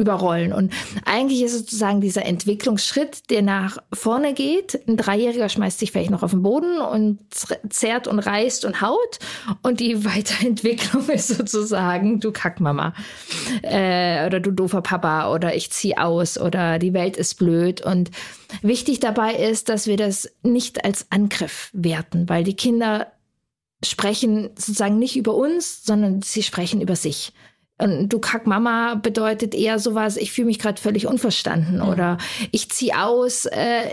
überrollen. 0.00 0.52
Und 0.52 0.72
eigentlich 1.04 1.42
ist 1.42 1.56
sozusagen 1.56 2.00
dieser 2.00 2.24
Entwicklungsschritt, 2.24 3.30
der 3.30 3.42
nach 3.42 3.78
vorne 3.92 4.34
geht. 4.34 4.80
Ein 4.88 4.96
Dreijähriger 4.96 5.48
schmeißt 5.48 5.78
sich 5.78 5.92
vielleicht 5.92 6.10
noch 6.10 6.22
auf 6.22 6.30
den 6.30 6.42
Boden 6.42 6.80
und 6.80 7.20
zerrt 7.68 8.08
und 8.08 8.18
reißt 8.18 8.64
und 8.64 8.80
haut. 8.80 9.18
Und 9.62 9.80
die 9.80 10.04
Weiterentwicklung 10.04 11.08
ist 11.08 11.28
sozusagen, 11.28 12.20
du 12.20 12.32
Kackmama. 12.32 12.94
Äh, 13.62 14.26
oder 14.26 14.40
du 14.40 14.50
doofer 14.50 14.82
Papa 14.82 15.32
oder 15.32 15.54
ich 15.54 15.70
zieh 15.70 15.96
aus 15.96 16.38
oder 16.38 16.78
die 16.78 16.94
Welt 16.94 17.16
ist 17.16 17.34
blöd. 17.34 17.82
Und 17.82 18.10
wichtig 18.62 19.00
dabei 19.00 19.34
ist, 19.34 19.68
dass 19.68 19.86
wir 19.86 19.96
das 19.96 20.30
nicht 20.42 20.84
als 20.84 21.06
Angriff 21.10 21.70
werten, 21.72 22.28
weil 22.28 22.44
die 22.44 22.56
Kinder 22.56 23.12
sprechen 23.84 24.50
sozusagen 24.56 24.98
nicht 24.98 25.16
über 25.16 25.34
uns, 25.34 25.84
sondern 25.84 26.22
sie 26.22 26.42
sprechen 26.42 26.80
über 26.80 26.96
sich. 26.96 27.32
Und 27.80 28.08
du 28.08 28.18
kack 28.18 28.46
Mama 28.46 28.94
bedeutet 28.94 29.54
eher 29.54 29.78
sowas, 29.78 30.16
ich 30.16 30.32
fühle 30.32 30.46
mich 30.46 30.58
gerade 30.58 30.80
völlig 30.80 31.06
unverstanden 31.06 31.76
mhm. 31.76 31.88
oder 31.88 32.18
ich 32.50 32.70
ziehe 32.70 33.00
aus, 33.00 33.46
äh, 33.46 33.90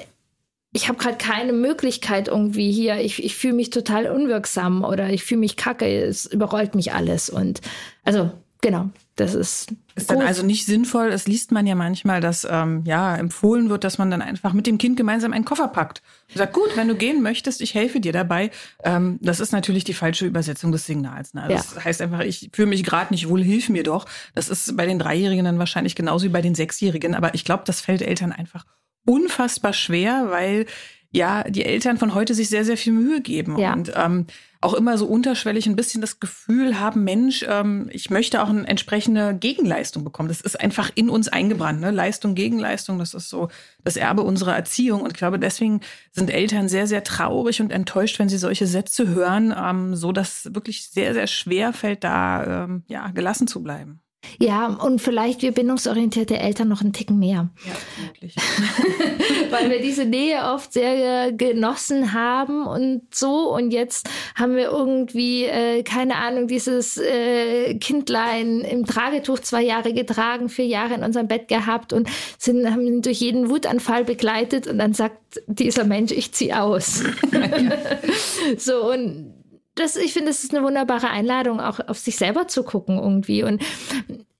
ich 0.73 0.89
habe 0.89 0.99
gerade 0.99 1.17
keine 1.17 1.53
Möglichkeit 1.53 2.27
irgendwie 2.27 2.71
hier, 2.71 2.99
ich, 2.99 3.23
ich 3.23 3.35
fühle 3.35 3.53
mich 3.53 3.69
total 3.69 4.07
unwirksam 4.07 4.83
oder 4.83 5.09
ich 5.09 5.23
fühle 5.23 5.39
mich 5.39 5.55
kacke, 5.55 5.87
es 5.87 6.25
überrollt 6.25 6.75
mich 6.75 6.93
alles. 6.93 7.29
Und 7.29 7.61
also 8.03 8.31
genau, 8.61 8.89
das 9.15 9.33
ist. 9.33 9.73
Ist 9.95 10.11
dann 10.11 10.21
also 10.21 10.45
nicht 10.45 10.67
sinnvoll. 10.67 11.07
Es 11.07 11.27
liest 11.27 11.51
man 11.51 11.65
ja 11.65 11.73
manchmal, 11.73 12.21
dass 12.21 12.47
ähm, 12.49 12.83
ja 12.85 13.15
empfohlen 13.15 13.69
wird, 13.69 13.83
dass 13.83 13.97
man 13.97 14.11
dann 14.11 14.21
einfach 14.21 14.53
mit 14.53 14.67
dem 14.67 14.77
Kind 14.77 14.95
gemeinsam 14.95 15.33
einen 15.33 15.43
Koffer 15.43 15.67
packt. 15.67 16.03
Und 16.29 16.37
sagt, 16.37 16.53
gut, 16.53 16.75
wenn 16.75 16.87
du 16.87 16.95
gehen 16.95 17.23
möchtest, 17.23 17.61
ich 17.61 17.73
helfe 17.73 17.99
dir 17.99 18.13
dabei. 18.13 18.51
Ähm, 18.83 19.17
das 19.21 19.39
ist 19.39 19.51
natürlich 19.51 19.85
die 19.85 19.95
falsche 19.95 20.27
Übersetzung 20.27 20.71
des 20.71 20.85
Signals. 20.85 21.33
Ne? 21.33 21.43
Also 21.43 21.55
ja. 21.55 21.63
Das 21.73 21.83
heißt 21.83 22.01
einfach, 22.03 22.19
ich 22.19 22.51
fühle 22.53 22.67
mich 22.67 22.83
gerade 22.83 23.11
nicht 23.11 23.27
wohl, 23.27 23.43
hilf 23.43 23.69
mir 23.69 23.81
doch. 23.81 24.05
Das 24.35 24.49
ist 24.49 24.77
bei 24.77 24.85
den 24.85 24.99
Dreijährigen 24.99 25.45
dann 25.45 25.57
wahrscheinlich 25.57 25.95
genauso 25.95 26.25
wie 26.25 26.29
bei 26.29 26.41
den 26.43 26.53
Sechsjährigen. 26.53 27.15
Aber 27.15 27.33
ich 27.33 27.43
glaube, 27.43 27.63
das 27.65 27.81
fällt 27.81 28.03
Eltern 28.03 28.31
einfach 28.31 28.65
unfassbar 29.05 29.73
schwer, 29.73 30.27
weil 30.29 30.67
ja 31.11 31.43
die 31.43 31.65
Eltern 31.65 31.97
von 31.97 32.13
heute 32.13 32.33
sich 32.33 32.49
sehr, 32.49 32.65
sehr 32.65 32.77
viel 32.77 32.93
Mühe 32.93 33.21
geben. 33.21 33.57
Ja. 33.57 33.73
Und 33.73 33.91
ähm, 33.95 34.27
auch 34.61 34.73
immer 34.73 34.97
so 34.97 35.05
unterschwellig 35.05 35.67
ein 35.67 35.75
bisschen 35.75 36.01
das 36.01 36.19
Gefühl 36.19 36.79
haben, 36.79 37.03
Mensch, 37.03 37.45
ähm, 37.47 37.89
ich 37.91 38.09
möchte 38.09 38.41
auch 38.41 38.49
eine 38.49 38.67
entsprechende 38.67 39.35
Gegenleistung 39.35 40.03
bekommen. 40.03 40.29
Das 40.29 40.41
ist 40.41 40.59
einfach 40.59 40.89
in 40.95 41.09
uns 41.09 41.27
eingebrannt. 41.27 41.79
Ne? 41.79 41.91
Leistung, 41.91 42.35
Gegenleistung, 42.35 42.99
das 42.99 43.13
ist 43.13 43.29
so 43.29 43.49
das 43.83 43.97
Erbe 43.97 44.23
unserer 44.23 44.55
Erziehung. 44.55 45.01
Und 45.01 45.11
ich 45.11 45.17
glaube, 45.17 45.39
deswegen 45.39 45.81
sind 46.11 46.29
Eltern 46.29 46.69
sehr, 46.69 46.87
sehr 46.87 47.03
traurig 47.03 47.61
und 47.61 47.71
enttäuscht, 47.71 48.19
wenn 48.19 48.29
sie 48.29 48.37
solche 48.37 48.67
Sätze 48.67 49.07
hören, 49.07 49.53
ähm, 49.57 49.95
so 49.95 50.11
dass 50.11 50.53
wirklich 50.53 50.89
sehr, 50.89 51.13
sehr 51.13 51.27
schwer 51.27 51.73
fällt, 51.73 52.03
da 52.03 52.63
ähm, 52.63 52.83
ja, 52.87 53.09
gelassen 53.09 53.47
zu 53.47 53.61
bleiben. 53.61 54.01
Ja, 54.39 54.67
und 54.67 55.01
vielleicht 55.01 55.41
wir 55.41 55.51
bindungsorientierte 55.51 56.37
Eltern 56.37 56.67
noch 56.67 56.81
einen 56.81 56.93
Ticken 56.93 57.19
mehr. 57.19 57.49
Ja. 57.65 58.29
Weil 59.51 59.69
wir 59.69 59.81
diese 59.81 60.05
Nähe 60.05 60.43
oft 60.53 60.73
sehr 60.73 61.31
genossen 61.31 62.13
haben 62.13 62.65
und 62.65 63.03
so. 63.13 63.53
Und 63.53 63.71
jetzt 63.71 64.09
haben 64.35 64.55
wir 64.55 64.65
irgendwie, 64.65 65.45
äh, 65.45 65.83
keine 65.83 66.15
Ahnung, 66.15 66.47
dieses 66.47 66.97
äh, 66.97 67.75
Kindlein 67.75 68.61
im 68.61 68.85
Tragetuch 68.85 69.39
zwei 69.39 69.63
Jahre 69.63 69.93
getragen, 69.93 70.49
vier 70.49 70.67
Jahre 70.67 70.95
in 70.95 71.03
unserem 71.03 71.27
Bett 71.27 71.47
gehabt 71.47 71.93
und 71.93 72.09
sind, 72.37 72.69
haben 72.69 72.85
ihn 72.85 73.01
durch 73.01 73.19
jeden 73.19 73.49
Wutanfall 73.49 74.03
begleitet. 74.03 74.67
Und 74.67 74.77
dann 74.77 74.93
sagt 74.93 75.41
dieser 75.47 75.83
Mensch, 75.83 76.11
ich 76.11 76.33
ziehe 76.33 76.61
aus. 76.61 77.03
so, 78.57 78.91
und 78.91 79.36
das, 79.79 79.95
ich 79.95 80.13
finde, 80.13 80.29
das 80.29 80.43
ist 80.43 80.53
eine 80.53 80.65
wunderbare 80.65 81.09
Einladung, 81.09 81.59
auch 81.59 81.79
auf 81.87 81.97
sich 81.97 82.17
selber 82.17 82.47
zu 82.47 82.63
gucken 82.63 82.97
irgendwie. 82.97 83.43
Und 83.43 83.61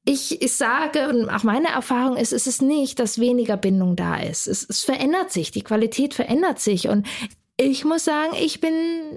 ich, 0.06 0.42
ich 0.42 0.54
sage, 0.54 1.10
und 1.10 1.30
auch 1.30 1.44
meine 1.44 1.68
Erfahrung 1.68 2.18
ist, 2.18 2.32
es 2.32 2.48
ist 2.48 2.62
nicht, 2.62 3.00
dass 3.00 3.20
weniger 3.20 3.58
Bindung 3.58 3.96
da 3.96 4.16
ist. 4.16 4.48
Es, 4.48 4.66
es 4.68 4.84
verändert 4.84 5.32
sich, 5.32 5.52
die 5.52 5.64
Qualität 5.64 6.14
verändert 6.14 6.60
sich. 6.60 6.88
Und 6.88 7.06
ich 7.58 7.84
muss 7.84 8.06
sagen, 8.06 8.34
ich 8.40 8.62
bin 8.62 8.74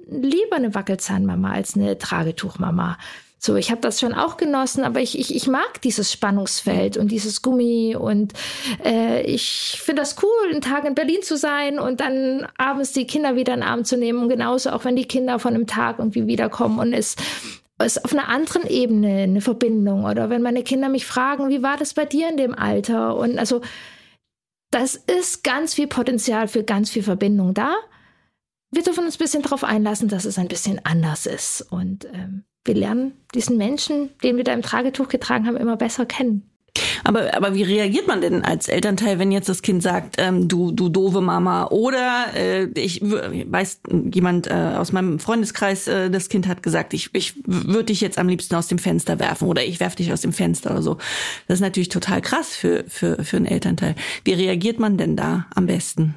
lieber 0.08 0.56
eine 0.56 0.74
Wackelzahnmama 0.74 1.52
als 1.52 1.76
eine 1.76 1.98
Tragetuchmama. 1.98 2.98
So, 3.42 3.56
ich 3.56 3.70
habe 3.70 3.80
das 3.80 3.98
schon 3.98 4.12
auch 4.12 4.36
genossen, 4.36 4.84
aber 4.84 5.00
ich, 5.00 5.18
ich, 5.18 5.34
ich 5.34 5.46
mag 5.46 5.80
dieses 5.80 6.12
Spannungsfeld 6.12 6.98
und 6.98 7.08
dieses 7.08 7.40
Gummi 7.40 7.96
und 7.98 8.34
äh, 8.84 9.22
ich 9.22 9.80
finde 9.82 10.02
das 10.02 10.16
cool, 10.22 10.50
einen 10.50 10.60
Tag 10.60 10.84
in 10.84 10.94
Berlin 10.94 11.22
zu 11.22 11.38
sein 11.38 11.78
und 11.78 12.00
dann 12.00 12.46
abends 12.58 12.92
die 12.92 13.06
Kinder 13.06 13.36
wieder 13.36 13.54
in 13.54 13.60
den 13.60 13.68
Arm 13.68 13.86
zu 13.86 13.96
nehmen. 13.96 14.18
Und 14.22 14.28
genauso 14.28 14.68
auch 14.68 14.84
wenn 14.84 14.94
die 14.94 15.08
Kinder 15.08 15.38
von 15.38 15.54
einem 15.54 15.66
Tag 15.66 15.98
irgendwie 15.98 16.26
wiederkommen 16.26 16.78
und 16.78 16.92
es 16.92 17.16
ist 17.82 18.04
auf 18.04 18.12
einer 18.12 18.28
anderen 18.28 18.66
Ebene 18.66 19.22
eine 19.22 19.40
Verbindung 19.40 20.04
oder 20.04 20.28
wenn 20.28 20.42
meine 20.42 20.62
Kinder 20.62 20.90
mich 20.90 21.06
fragen, 21.06 21.48
wie 21.48 21.62
war 21.62 21.78
das 21.78 21.94
bei 21.94 22.04
dir 22.04 22.28
in 22.28 22.36
dem 22.36 22.54
Alter? 22.54 23.16
Und 23.16 23.38
also 23.38 23.62
das 24.70 24.96
ist 24.96 25.44
ganz 25.44 25.72
viel 25.72 25.86
Potenzial 25.86 26.46
für 26.46 26.62
ganz 26.62 26.90
viel 26.90 27.02
Verbindung 27.02 27.54
da. 27.54 27.74
Wir 28.70 28.82
dürfen 28.82 29.04
uns 29.04 29.16
ein 29.16 29.18
bisschen 29.18 29.42
darauf 29.42 29.64
einlassen, 29.64 30.08
dass 30.08 30.26
es 30.26 30.36
ein 30.36 30.48
bisschen 30.48 30.78
anders 30.84 31.24
ist. 31.24 31.62
Und 31.70 32.04
ähm, 32.12 32.44
wir 32.64 32.74
lernen 32.74 33.12
diesen 33.34 33.56
Menschen, 33.56 34.10
den 34.22 34.36
wir 34.36 34.44
da 34.44 34.52
im 34.52 34.62
Tragetuch 34.62 35.08
getragen 35.08 35.46
haben, 35.46 35.56
immer 35.56 35.76
besser 35.76 36.06
kennen. 36.06 36.50
Aber, 37.04 37.34
aber 37.34 37.54
wie 37.54 37.62
reagiert 37.62 38.06
man 38.06 38.20
denn 38.20 38.44
als 38.44 38.68
Elternteil, 38.68 39.18
wenn 39.18 39.32
jetzt 39.32 39.48
das 39.48 39.62
Kind 39.62 39.82
sagt, 39.82 40.16
ähm, 40.18 40.48
du, 40.48 40.70
du 40.70 40.88
doofe 40.88 41.20
Mama? 41.20 41.66
Oder 41.68 42.26
äh, 42.34 42.64
ich 42.74 43.00
weiß, 43.02 43.80
jemand 44.12 44.48
äh, 44.48 44.74
aus 44.76 44.92
meinem 44.92 45.18
Freundeskreis, 45.18 45.88
äh, 45.88 46.10
das 46.10 46.28
Kind 46.28 46.46
hat 46.46 46.62
gesagt, 46.62 46.94
ich, 46.94 47.10
ich 47.12 47.34
würde 47.44 47.86
dich 47.86 48.00
jetzt 48.00 48.18
am 48.18 48.28
liebsten 48.28 48.54
aus 48.54 48.68
dem 48.68 48.78
Fenster 48.78 49.18
werfen 49.18 49.48
oder 49.48 49.64
ich 49.64 49.80
werfe 49.80 49.96
dich 49.96 50.12
aus 50.12 50.20
dem 50.20 50.32
Fenster 50.32 50.72
oder 50.72 50.82
so. 50.82 50.98
Das 51.48 51.56
ist 51.56 51.62
natürlich 51.62 51.88
total 51.88 52.20
krass 52.20 52.54
für, 52.54 52.84
für, 52.86 53.24
für 53.24 53.36
einen 53.36 53.46
Elternteil. 53.46 53.94
Wie 54.24 54.34
reagiert 54.34 54.78
man 54.78 54.96
denn 54.96 55.16
da 55.16 55.46
am 55.54 55.66
besten? 55.66 56.14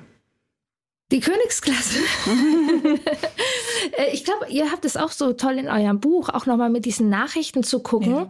Die 1.13 1.19
Königsklasse. 1.19 1.99
Äh, 3.97 4.13
ich 4.13 4.23
glaube, 4.23 4.47
ihr 4.49 4.71
habt 4.71 4.85
es 4.85 4.95
auch 4.95 5.11
so 5.11 5.33
toll 5.33 5.57
in 5.57 5.67
eurem 5.67 5.99
Buch, 5.99 6.29
auch 6.29 6.45
nochmal 6.45 6.69
mit 6.69 6.85
diesen 6.85 7.09
Nachrichten 7.09 7.63
zu 7.63 7.81
gucken. 7.81 8.13
Ja. 8.13 8.27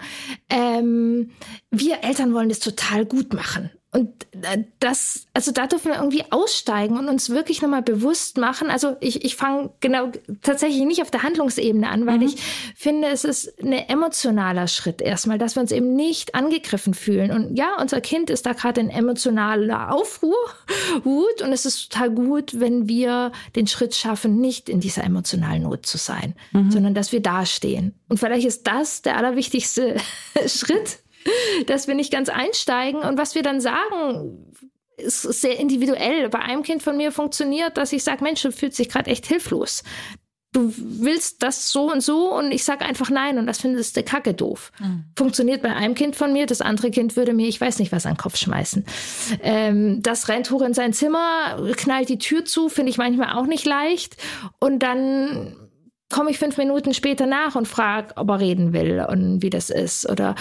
Ähm, 0.49 1.29
wir 1.69 2.03
Eltern 2.03 2.33
wollen 2.33 2.49
das 2.49 2.59
total 2.59 3.05
gut 3.05 3.33
machen. 3.33 3.69
Und 3.93 4.09
äh, 4.41 4.63
das, 4.79 5.27
also 5.35 5.51
da 5.51 5.67
dürfen 5.67 5.91
wir 5.91 5.97
irgendwie 5.97 6.23
aussteigen 6.31 6.97
und 6.97 7.07
uns 7.07 7.29
wirklich 7.29 7.61
nochmal 7.61 7.83
bewusst 7.83 8.37
machen. 8.37 8.71
Also 8.71 8.95
ich, 9.01 9.23
ich 9.23 9.35
fange 9.35 9.69
genau 9.81 10.11
tatsächlich 10.41 10.83
nicht 10.83 11.03
auf 11.03 11.11
der 11.11 11.21
Handlungsebene 11.21 11.87
an, 11.87 12.07
weil 12.07 12.17
mhm. 12.17 12.23
ich 12.23 12.37
finde, 12.75 13.09
es 13.09 13.23
ist 13.23 13.61
ein 13.61 13.71
emotionaler 13.71 14.67
Schritt 14.67 14.99
erstmal, 14.99 15.37
dass 15.37 15.55
wir 15.55 15.61
uns 15.61 15.71
eben 15.71 15.95
nicht 15.95 16.33
angegriffen 16.33 16.95
fühlen. 16.95 17.31
Und 17.31 17.55
ja, 17.55 17.79
unser 17.79 18.01
Kind 18.01 18.31
ist 18.31 18.47
da 18.47 18.53
gerade 18.53 18.81
in 18.81 18.89
emotionaler 18.89 19.93
Aufruhr, 19.93 20.37
Wut. 21.03 21.43
Und 21.43 21.53
es 21.53 21.67
ist 21.67 21.91
total 21.91 22.09
gut, 22.09 22.59
wenn 22.59 22.87
wir 22.87 23.31
den 23.55 23.67
Schritt 23.67 23.93
schaffen, 23.93 24.41
nicht 24.41 24.69
in 24.69 24.79
dieser 24.79 25.03
emotionalen 25.03 25.63
Not 25.63 25.85
zu 25.85 25.99
sein, 25.99 26.33
mhm. 26.51 26.71
sondern 26.71 26.95
dass 26.95 27.11
wir 27.11 27.21
dastehen. 27.21 27.93
Und 28.09 28.17
vielleicht 28.17 28.47
ist 28.47 28.65
das 28.65 29.03
der 29.03 29.17
allerwichtigste 29.17 29.97
Schritt, 30.47 31.02
dass 31.67 31.87
wir 31.87 31.95
nicht 31.95 32.11
ganz 32.11 32.29
einsteigen 32.29 33.01
und 33.01 33.17
was 33.17 33.35
wir 33.35 33.43
dann 33.43 33.61
sagen, 33.61 34.53
ist 34.97 35.21
sehr 35.21 35.59
individuell. 35.59 36.29
Bei 36.29 36.39
einem 36.39 36.63
Kind 36.63 36.83
von 36.83 36.97
mir 36.97 37.11
funktioniert, 37.11 37.77
dass 37.77 37.93
ich 37.93 38.03
sage, 38.03 38.23
Mensch, 38.23 38.41
du 38.41 38.51
fühlst 38.51 38.79
dich 38.79 38.89
gerade 38.89 39.09
echt 39.09 39.25
hilflos. 39.25 39.83
Du 40.51 40.71
willst 40.77 41.41
das 41.41 41.71
so 41.71 41.91
und 41.91 42.01
so 42.01 42.31
und 42.31 42.51
ich 42.51 42.63
sage 42.63 42.85
einfach 42.85 43.09
nein 43.09 43.39
und 43.39 43.47
das 43.47 43.59
findest 43.59 43.97
du 43.97 44.03
kacke 44.03 44.35
doof. 44.35 44.71
Mhm. 44.79 45.05
Funktioniert 45.17 45.63
bei 45.63 45.73
einem 45.73 45.95
Kind 45.95 46.15
von 46.15 46.31
mir, 46.31 46.45
das 46.45 46.61
andere 46.61 46.91
Kind 46.91 47.15
würde 47.15 47.33
mir, 47.33 47.47
ich 47.47 47.59
weiß 47.59 47.79
nicht, 47.79 47.91
was 47.91 48.05
an 48.05 48.13
den 48.13 48.19
Kopf 48.19 48.37
schmeißen. 48.37 48.85
Ähm, 49.41 50.03
das 50.03 50.27
rennt 50.29 50.51
hoch 50.51 50.61
in 50.61 50.75
sein 50.75 50.93
Zimmer, 50.93 51.57
knallt 51.75 52.09
die 52.09 52.19
Tür 52.19 52.45
zu, 52.45 52.69
finde 52.69 52.91
ich 52.91 52.99
manchmal 52.99 53.35
auch 53.35 53.47
nicht 53.47 53.65
leicht. 53.65 54.15
Und 54.59 54.83
dann 54.83 55.62
komme 56.13 56.29
ich 56.29 56.37
fünf 56.37 56.57
Minuten 56.57 56.93
später 56.93 57.25
nach 57.25 57.55
und 57.55 57.67
frage, 57.67 58.13
ob 58.17 58.29
er 58.29 58.39
reden 58.39 58.71
will 58.71 59.03
und 59.09 59.41
wie 59.41 59.49
das 59.49 59.71
ist. 59.71 60.07
Oder 60.07 60.35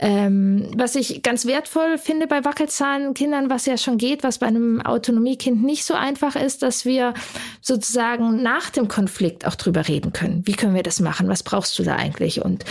ähm, 0.00 0.68
was 0.76 0.96
ich 0.96 1.22
ganz 1.22 1.46
wertvoll 1.46 1.96
finde 1.96 2.26
bei 2.26 2.44
Wackelzahnkindern, 2.44 3.48
was 3.48 3.64
ja 3.66 3.76
schon 3.76 3.98
geht, 3.98 4.24
was 4.24 4.38
bei 4.38 4.48
einem 4.48 4.80
Autonomiekind 4.80 5.62
nicht 5.62 5.84
so 5.84 5.94
einfach 5.94 6.34
ist, 6.34 6.64
dass 6.64 6.84
wir 6.84 7.14
sozusagen 7.60 8.42
nach 8.42 8.70
dem 8.70 8.88
Konflikt 8.88 9.46
auch 9.46 9.54
drüber 9.54 9.86
reden 9.86 10.12
können. 10.12 10.42
Wie 10.44 10.54
können 10.54 10.74
wir 10.74 10.82
das 10.82 10.98
machen? 10.98 11.28
Was 11.28 11.44
brauchst 11.44 11.78
du 11.78 11.84
da 11.84 11.94
eigentlich? 11.94 12.44
Und 12.44 12.64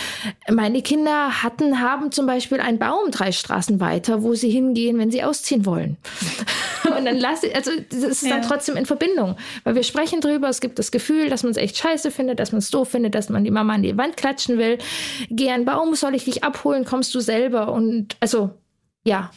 meine 0.50 0.82
Kinder 0.82 1.44
hatten, 1.44 1.80
haben 1.80 2.12
zum 2.12 2.26
Beispiel 2.26 2.60
einen 2.60 2.80
Baum 2.80 3.12
drei 3.12 3.32
Straßen 3.32 3.80
weiter, 3.80 4.24
wo 4.24 4.34
sie 4.34 4.50
hingehen, 4.50 5.00
wenn 5.00 5.10
sie 5.10 5.24
ausziehen 5.24 5.66
wollen. 5.66 5.96
und 6.98 7.06
dann 7.06 7.18
lasse 7.18 7.48
also 7.56 7.72
das 7.90 8.04
ist 8.04 8.24
dann 8.24 8.42
ja. 8.42 8.48
trotzdem 8.48 8.76
in 8.76 8.86
Verbindung, 8.86 9.38
weil 9.64 9.76
wir 9.76 9.84
sprechen 9.84 10.20
drüber. 10.20 10.50
Es 10.50 10.60
gibt 10.60 10.80
das 10.80 10.92
Gefühl, 10.92 11.30
dass 11.30 11.44
man 11.44 11.52
es 11.52 11.58
echt 11.58 11.78
scheiße 11.78 12.12
findet, 12.12 12.41
dass 12.42 12.52
man 12.52 12.60
es 12.60 12.70
doof 12.70 12.90
findet, 12.90 13.16
dass 13.16 13.30
man 13.30 13.44
die 13.44 13.52
Mama 13.52 13.74
an 13.74 13.84
die 13.84 13.98
Wand 13.98 14.18
klatschen 14.18 14.58
will. 14.58 14.78
Geh 15.30 15.52
an 15.52 15.66
Baum, 15.66 15.96
soll 15.96 16.16
ich 16.16 16.26
dich 16.26 16.44
abholen, 16.44 16.84
kommst 16.84 17.16
du 17.16 17.20
selber? 17.20 17.72
Und 17.72 18.18
also, 18.20 18.52
ja, 19.06 19.32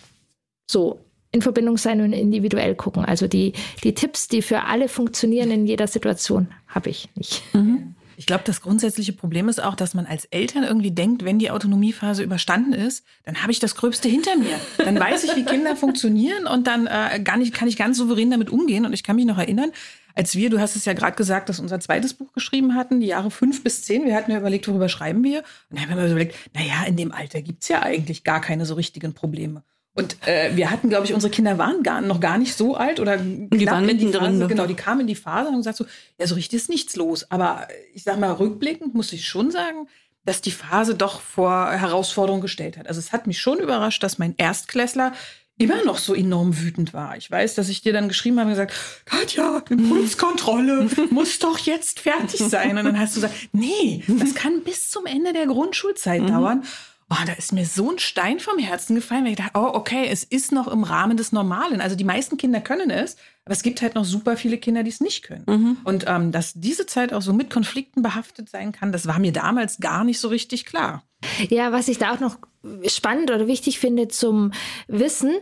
so 0.66 1.00
in 1.30 1.42
Verbindung 1.42 1.76
sein 1.76 2.00
und 2.00 2.12
individuell 2.12 2.74
gucken. 2.76 3.04
Also 3.04 3.26
die, 3.26 3.52
die 3.82 3.94
Tipps, 3.94 4.28
die 4.28 4.40
für 4.40 4.62
alle 4.64 4.88
funktionieren 4.88 5.50
in 5.50 5.66
jeder 5.66 5.88
Situation, 5.88 6.48
habe 6.68 6.90
ich 6.90 7.08
nicht. 7.16 7.42
Mhm. 7.54 7.94
Ich 8.16 8.26
glaube, 8.26 8.44
das 8.46 8.60
grundsätzliche 8.60 9.12
Problem 9.12 9.48
ist 9.48 9.62
auch, 9.62 9.74
dass 9.74 9.94
man 9.94 10.06
als 10.06 10.24
Eltern 10.26 10.62
irgendwie 10.62 10.92
denkt, 10.92 11.24
wenn 11.24 11.40
die 11.40 11.50
Autonomiephase 11.50 12.22
überstanden 12.22 12.72
ist, 12.72 13.04
dann 13.24 13.42
habe 13.42 13.50
ich 13.50 13.58
das 13.58 13.74
Gröbste 13.74 14.08
hinter 14.08 14.36
mir. 14.36 14.60
Dann 14.78 14.98
weiß 14.98 15.24
ich, 15.24 15.34
wie 15.34 15.44
Kinder 15.44 15.74
funktionieren 15.76 16.46
und 16.46 16.68
dann 16.68 16.86
äh, 16.86 17.20
gar 17.22 17.36
nicht, 17.36 17.52
kann 17.52 17.66
ich 17.66 17.76
ganz 17.76 17.98
souverän 17.98 18.30
damit 18.30 18.50
umgehen. 18.50 18.86
Und 18.86 18.92
ich 18.92 19.02
kann 19.02 19.16
mich 19.16 19.24
noch 19.24 19.38
erinnern, 19.38 19.72
als 20.14 20.36
wir, 20.36 20.50
du 20.50 20.60
hast 20.60 20.76
es 20.76 20.84
ja 20.84 20.92
gerade 20.92 21.16
gesagt, 21.16 21.48
dass 21.48 21.60
unser 21.60 21.80
zweites 21.80 22.14
Buch 22.14 22.32
geschrieben 22.32 22.74
hatten, 22.74 23.00
die 23.00 23.08
Jahre 23.08 23.30
fünf 23.30 23.64
bis 23.64 23.82
zehn, 23.82 24.04
wir 24.04 24.14
hatten 24.14 24.30
ja 24.30 24.38
überlegt, 24.38 24.68
worüber 24.68 24.88
schreiben 24.88 25.24
wir? 25.24 25.40
Und 25.70 25.78
dann 25.78 25.90
haben 25.90 25.98
wir 25.98 26.06
überlegt, 26.06 26.36
naja, 26.54 26.84
in 26.86 26.96
dem 26.96 27.12
Alter 27.12 27.42
gibt's 27.42 27.68
ja 27.68 27.82
eigentlich 27.82 28.24
gar 28.24 28.40
keine 28.40 28.66
so 28.66 28.74
richtigen 28.74 29.14
Probleme. 29.14 29.62
Und 29.96 30.16
äh, 30.26 30.56
wir 30.56 30.72
hatten, 30.72 30.88
glaube 30.88 31.06
ich, 31.06 31.14
unsere 31.14 31.30
Kinder 31.30 31.56
waren 31.56 31.84
gar, 31.84 32.00
noch 32.00 32.18
gar 32.18 32.36
nicht 32.36 32.56
so 32.56 32.74
alt 32.74 32.98
oder 32.98 33.16
die 33.16 33.66
waren 33.66 33.86
mittendrin. 33.86 34.38
Ne? 34.38 34.48
Genau, 34.48 34.66
die 34.66 34.74
kamen 34.74 35.02
in 35.02 35.06
die 35.06 35.14
Phase 35.14 35.48
und 35.48 35.58
gesagt 35.58 35.76
so, 35.76 35.86
ja, 36.18 36.26
so 36.26 36.34
richtig 36.34 36.56
ist 36.56 36.68
nichts 36.68 36.96
los. 36.96 37.30
Aber 37.30 37.68
ich 37.92 38.02
sag 38.02 38.18
mal, 38.18 38.32
rückblickend 38.32 38.94
muss 38.94 39.12
ich 39.12 39.28
schon 39.28 39.52
sagen, 39.52 39.86
dass 40.24 40.40
die 40.40 40.50
Phase 40.50 40.96
doch 40.96 41.20
vor 41.20 41.70
Herausforderungen 41.70 42.42
gestellt 42.42 42.76
hat. 42.76 42.88
Also 42.88 42.98
es 42.98 43.12
hat 43.12 43.28
mich 43.28 43.38
schon 43.40 43.60
überrascht, 43.60 44.02
dass 44.02 44.18
mein 44.18 44.34
Erstklässler 44.36 45.12
immer 45.56 45.84
noch 45.84 45.98
so 45.98 46.14
enorm 46.14 46.60
wütend 46.60 46.94
war. 46.94 47.16
Ich 47.16 47.30
weiß, 47.30 47.54
dass 47.54 47.68
ich 47.68 47.82
dir 47.82 47.92
dann 47.92 48.08
geschrieben 48.08 48.38
habe 48.38 48.48
und 48.48 48.54
gesagt, 48.54 48.74
Katja, 49.04 49.62
Impulskontrolle 49.68 50.88
muss 51.10 51.38
doch 51.38 51.58
jetzt 51.58 52.00
fertig 52.00 52.40
sein. 52.40 52.76
Und 52.76 52.84
dann 52.84 52.98
hast 52.98 53.16
du 53.16 53.20
gesagt, 53.20 53.34
nee, 53.52 54.02
das 54.08 54.34
kann 54.34 54.62
bis 54.64 54.90
zum 54.90 55.06
Ende 55.06 55.32
der 55.32 55.46
Grundschulzeit 55.46 56.22
mhm. 56.22 56.26
dauern. 56.26 56.64
Oh, 57.10 57.24
da 57.26 57.34
ist 57.34 57.52
mir 57.52 57.66
so 57.66 57.90
ein 57.90 57.98
Stein 57.98 58.40
vom 58.40 58.58
Herzen 58.58 58.96
gefallen, 58.96 59.24
weil 59.24 59.32
ich 59.32 59.38
dachte, 59.38 59.52
oh, 59.54 59.70
okay, 59.74 60.08
es 60.08 60.24
ist 60.24 60.52
noch 60.52 60.66
im 60.66 60.82
Rahmen 60.82 61.16
des 61.16 61.32
Normalen. 61.32 61.80
Also 61.80 61.96
die 61.96 62.04
meisten 62.04 62.36
Kinder 62.36 62.60
können 62.60 62.90
es, 62.90 63.16
aber 63.44 63.52
es 63.52 63.62
gibt 63.62 63.82
halt 63.82 63.94
noch 63.94 64.04
super 64.04 64.36
viele 64.36 64.56
Kinder, 64.56 64.82
die 64.82 64.90
es 64.90 65.00
nicht 65.00 65.22
können. 65.22 65.44
Mhm. 65.46 65.76
Und 65.84 66.04
ähm, 66.08 66.32
dass 66.32 66.54
diese 66.54 66.86
Zeit 66.86 67.12
auch 67.12 67.20
so 67.20 67.34
mit 67.34 67.50
Konflikten 67.50 68.00
behaftet 68.00 68.48
sein 68.48 68.72
kann, 68.72 68.90
das 68.90 69.06
war 69.06 69.18
mir 69.18 69.32
damals 69.32 69.78
gar 69.78 70.04
nicht 70.04 70.18
so 70.18 70.28
richtig 70.28 70.64
klar. 70.64 71.04
Ja, 71.50 71.70
was 71.70 71.88
ich 71.88 71.98
da 71.98 72.14
auch 72.14 72.20
noch 72.20 72.38
spannend 72.86 73.30
oder 73.30 73.46
wichtig 73.46 73.78
finde 73.78 74.08
zum 74.08 74.52
Wissen, 74.88 75.32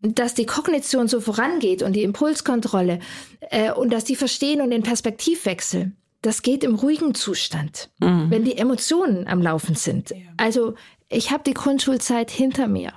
dass 0.00 0.34
die 0.34 0.46
Kognition 0.46 1.08
so 1.08 1.20
vorangeht 1.20 1.82
und 1.82 1.92
die 1.94 2.02
Impulskontrolle 2.02 3.00
äh, 3.50 3.72
und 3.72 3.92
dass 3.92 4.04
die 4.04 4.16
verstehen 4.16 4.60
und 4.60 4.70
den 4.70 4.82
Perspektivwechsel. 4.82 5.92
Das 6.22 6.42
geht 6.42 6.64
im 6.64 6.74
ruhigen 6.74 7.14
Zustand, 7.14 7.90
mhm. 8.00 8.30
wenn 8.30 8.44
die 8.44 8.56
Emotionen 8.56 9.26
am 9.26 9.42
Laufen 9.42 9.74
sind. 9.74 10.12
Also 10.38 10.74
ich 11.08 11.30
habe 11.30 11.44
die 11.46 11.54
Grundschulzeit 11.54 12.30
hinter 12.30 12.66
mir. 12.66 12.94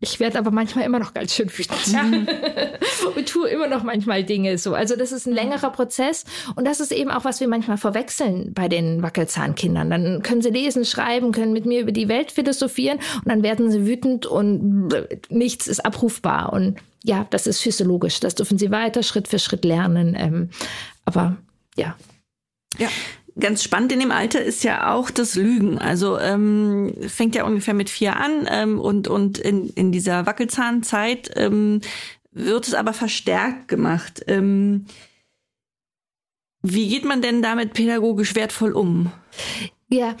Ich 0.00 0.20
werde 0.20 0.38
aber 0.38 0.52
manchmal 0.52 0.84
immer 0.84 1.00
noch 1.00 1.12
ganz 1.12 1.34
schön 1.34 1.50
wütend 1.50 1.92
mhm. 1.92 2.28
und 3.16 3.28
tue 3.28 3.48
immer 3.48 3.66
noch 3.66 3.82
manchmal 3.82 4.22
Dinge 4.22 4.56
so. 4.56 4.74
Also 4.74 4.94
das 4.94 5.10
ist 5.10 5.26
ein 5.26 5.34
längerer 5.34 5.70
Prozess 5.70 6.24
und 6.54 6.64
das 6.66 6.78
ist 6.78 6.92
eben 6.92 7.10
auch, 7.10 7.24
was 7.24 7.40
wir 7.40 7.48
manchmal 7.48 7.78
verwechseln 7.78 8.52
bei 8.54 8.68
den 8.68 9.02
Wackelzahnkindern. 9.02 9.90
Dann 9.90 10.22
können 10.22 10.40
sie 10.40 10.50
lesen, 10.50 10.84
schreiben, 10.84 11.32
können 11.32 11.52
mit 11.52 11.66
mir 11.66 11.80
über 11.80 11.90
die 11.90 12.08
Welt 12.08 12.30
philosophieren 12.30 12.98
und 13.16 13.26
dann 13.26 13.42
werden 13.42 13.72
sie 13.72 13.86
wütend 13.86 14.24
und 14.24 14.88
nichts 15.30 15.66
ist 15.66 15.84
abrufbar. 15.84 16.52
Und 16.52 16.78
ja, 17.02 17.26
das 17.30 17.48
ist 17.48 17.60
physiologisch. 17.60 18.20
Das 18.20 18.36
dürfen 18.36 18.56
sie 18.56 18.70
weiter 18.70 19.02
Schritt 19.02 19.26
für 19.26 19.40
Schritt 19.40 19.64
lernen. 19.64 20.14
Ähm, 20.16 20.50
aber 21.04 21.36
ja. 21.76 21.96
Ja, 22.78 22.88
ganz 23.40 23.62
spannend 23.62 23.92
in 23.92 24.00
dem 24.00 24.10
Alter 24.10 24.42
ist 24.42 24.64
ja 24.64 24.92
auch 24.92 25.10
das 25.10 25.34
Lügen. 25.34 25.78
Also 25.78 26.18
ähm, 26.18 26.94
fängt 27.08 27.34
ja 27.34 27.44
ungefähr 27.44 27.74
mit 27.74 27.90
vier 27.90 28.16
an 28.16 28.48
ähm, 28.50 28.80
und, 28.80 29.08
und 29.08 29.38
in, 29.38 29.70
in 29.70 29.92
dieser 29.92 30.26
Wackelzahnzeit 30.26 31.30
ähm, 31.36 31.80
wird 32.32 32.68
es 32.68 32.74
aber 32.74 32.92
verstärkt 32.92 33.68
gemacht. 33.68 34.22
Ähm, 34.26 34.86
wie 36.62 36.88
geht 36.88 37.04
man 37.04 37.22
denn 37.22 37.42
damit 37.42 37.72
pädagogisch 37.72 38.34
wertvoll 38.34 38.72
um? 38.72 39.12
Ja, 39.88 40.16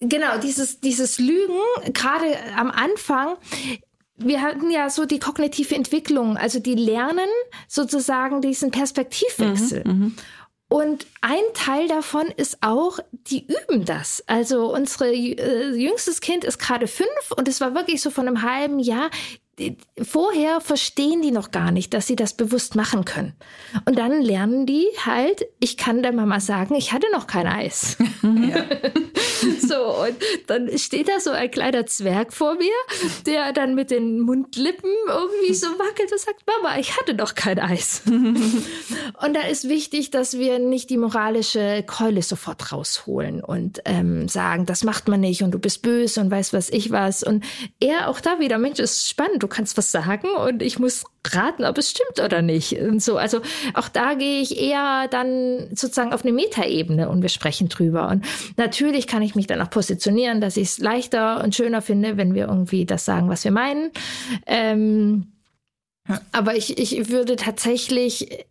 genau, 0.00 0.38
dieses, 0.38 0.80
dieses 0.80 1.18
Lügen, 1.18 1.58
gerade 1.92 2.26
am 2.56 2.70
Anfang, 2.70 3.36
wir 4.16 4.42
hatten 4.42 4.70
ja 4.70 4.90
so 4.90 5.06
die 5.06 5.18
kognitive 5.18 5.74
Entwicklung, 5.74 6.36
also 6.36 6.60
die 6.60 6.74
lernen 6.74 7.28
sozusagen 7.68 8.40
diesen 8.40 8.70
Perspektivwechsel. 8.70 9.84
Mhm, 9.84 9.92
mhm. 9.92 10.16
Und 10.72 11.06
ein 11.20 11.42
Teil 11.52 11.86
davon 11.86 12.28
ist 12.28 12.56
auch, 12.62 12.98
die 13.12 13.46
üben 13.46 13.84
das. 13.84 14.24
Also 14.26 14.72
unsere 14.72 15.12
äh, 15.12 15.74
jüngstes 15.74 16.22
Kind 16.22 16.44
ist 16.44 16.58
gerade 16.58 16.86
fünf 16.86 17.30
und 17.36 17.46
es 17.46 17.60
war 17.60 17.74
wirklich 17.74 18.00
so 18.00 18.08
von 18.08 18.26
einem 18.26 18.40
halben 18.40 18.78
Jahr, 18.78 19.10
vorher 20.00 20.60
verstehen 20.60 21.22
die 21.22 21.30
noch 21.30 21.50
gar 21.50 21.70
nicht, 21.72 21.92
dass 21.92 22.06
sie 22.06 22.16
das 22.16 22.34
bewusst 22.34 22.74
machen 22.74 23.04
können. 23.04 23.34
Und 23.84 23.98
dann 23.98 24.22
lernen 24.22 24.66
die 24.66 24.86
halt, 25.04 25.46
ich 25.60 25.76
kann 25.76 26.02
der 26.02 26.12
Mama 26.12 26.40
sagen, 26.40 26.74
ich 26.74 26.92
hatte 26.92 27.06
noch 27.12 27.26
kein 27.26 27.46
Eis. 27.46 27.96
Ja. 28.22 28.64
so, 29.60 30.04
und 30.04 30.16
dann 30.46 30.76
steht 30.78 31.08
da 31.08 31.20
so 31.20 31.30
ein 31.30 31.50
kleiner 31.50 31.86
Zwerg 31.86 32.32
vor 32.32 32.54
mir, 32.54 32.72
der 33.26 33.52
dann 33.52 33.74
mit 33.74 33.90
den 33.90 34.20
Mundlippen 34.20 34.90
irgendwie 35.08 35.54
so 35.54 35.66
wackelt 35.66 36.10
und 36.12 36.20
sagt, 36.20 36.42
Mama, 36.46 36.78
ich 36.78 36.98
hatte 36.98 37.14
noch 37.14 37.34
kein 37.34 37.58
Eis. 37.58 38.02
und 38.06 39.34
da 39.34 39.42
ist 39.42 39.68
wichtig, 39.68 40.10
dass 40.10 40.38
wir 40.38 40.58
nicht 40.58 40.90
die 40.90 40.96
moralische 40.96 41.82
Keule 41.86 42.22
sofort 42.22 42.72
rausholen 42.72 43.42
und 43.42 43.80
ähm, 43.84 44.28
sagen, 44.28 44.66
das 44.66 44.84
macht 44.84 45.08
man 45.08 45.20
nicht 45.20 45.42
und 45.42 45.52
du 45.52 45.58
bist 45.58 45.82
böse 45.82 46.20
und 46.20 46.30
weißt 46.30 46.52
was 46.52 46.70
ich 46.70 46.90
was. 46.90 47.22
Und 47.22 47.44
er 47.80 48.08
auch 48.08 48.20
da 48.20 48.38
wieder, 48.38 48.58
Mensch, 48.58 48.78
ist 48.78 49.08
spannend, 49.08 49.41
du 49.42 49.48
kannst 49.48 49.76
was 49.76 49.90
sagen 49.90 50.28
und 50.46 50.62
ich 50.62 50.78
muss 50.78 51.04
raten, 51.26 51.64
ob 51.64 51.78
es 51.78 51.90
stimmt 51.90 52.20
oder 52.24 52.42
nicht. 52.42 52.72
Und 52.78 53.02
so, 53.02 53.16
also 53.16 53.40
auch 53.74 53.88
da 53.88 54.14
gehe 54.14 54.40
ich 54.40 54.60
eher 54.60 55.08
dann 55.08 55.68
sozusagen 55.74 56.12
auf 56.12 56.24
eine 56.24 56.32
Metaebene 56.32 57.08
und 57.08 57.22
wir 57.22 57.28
sprechen 57.28 57.68
drüber. 57.68 58.08
Und 58.08 58.24
natürlich 58.56 59.06
kann 59.06 59.22
ich 59.22 59.34
mich 59.34 59.46
dann 59.46 59.60
auch 59.60 59.70
positionieren, 59.70 60.40
dass 60.40 60.56
ich 60.56 60.68
es 60.68 60.78
leichter 60.78 61.42
und 61.42 61.54
schöner 61.54 61.82
finde, 61.82 62.16
wenn 62.16 62.34
wir 62.34 62.46
irgendwie 62.46 62.86
das 62.86 63.04
sagen, 63.04 63.28
was 63.28 63.44
wir 63.44 63.52
meinen. 63.52 63.90
Ähm, 64.46 65.32
ja. 66.08 66.20
Aber 66.32 66.56
ich, 66.56 66.78
ich 66.78 67.08
würde 67.08 67.36
tatsächlich 67.36 68.46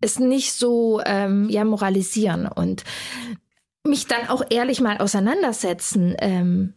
es 0.00 0.18
nicht 0.18 0.52
so 0.52 1.00
ähm, 1.04 1.48
ja 1.48 1.64
moralisieren 1.64 2.46
und 2.46 2.84
mich 3.86 4.06
dann 4.06 4.28
auch 4.28 4.42
ehrlich 4.50 4.80
mal 4.80 4.98
auseinandersetzen. 4.98 6.14
Ähm, 6.18 6.74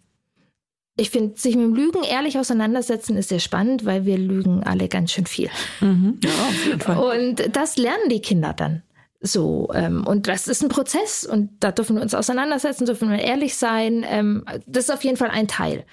ich 0.98 1.10
finde, 1.10 1.38
sich 1.38 1.56
mit 1.56 1.66
dem 1.66 1.74
Lügen 1.74 2.04
ehrlich 2.04 2.38
auseinandersetzen 2.38 3.16
ist 3.18 3.30
sehr 3.30 3.40
spannend, 3.40 3.86
weil 3.86 4.06
wir 4.06 4.18
lügen 4.18 4.64
alle 4.64 4.88
ganz 4.88 5.12
schön 5.12 5.26
viel. 5.26 5.50
Mhm. 5.80 6.20
Ja, 6.24 6.30
auf 6.30 6.66
jeden 6.66 6.80
Fall. 6.80 6.98
Und 6.98 7.56
das 7.56 7.78
lernen 7.78 8.10
die 8.10 8.22
Kinder 8.22 8.54
dann. 8.54 8.84
So, 9.22 9.70
ähm, 9.74 10.06
und 10.06 10.28
das 10.28 10.48
ist 10.48 10.64
ein 10.64 10.70
Prozess 10.70 11.26
und 11.26 11.52
da 11.60 11.72
dürfen 11.72 11.96
wir 11.96 12.02
uns 12.02 12.16
auseinandersetzen, 12.16 12.86
dürfen 12.86 13.10
wir 13.10 13.20
ehrlich 13.20 13.56
sein. 13.56 14.04
Ähm, 14.08 14.44
das 14.66 14.86
ist 14.86 14.90
auf 14.90 15.04
jeden 15.04 15.18
Fall 15.18 15.30
ein 15.30 15.48
Teil. 15.48 15.86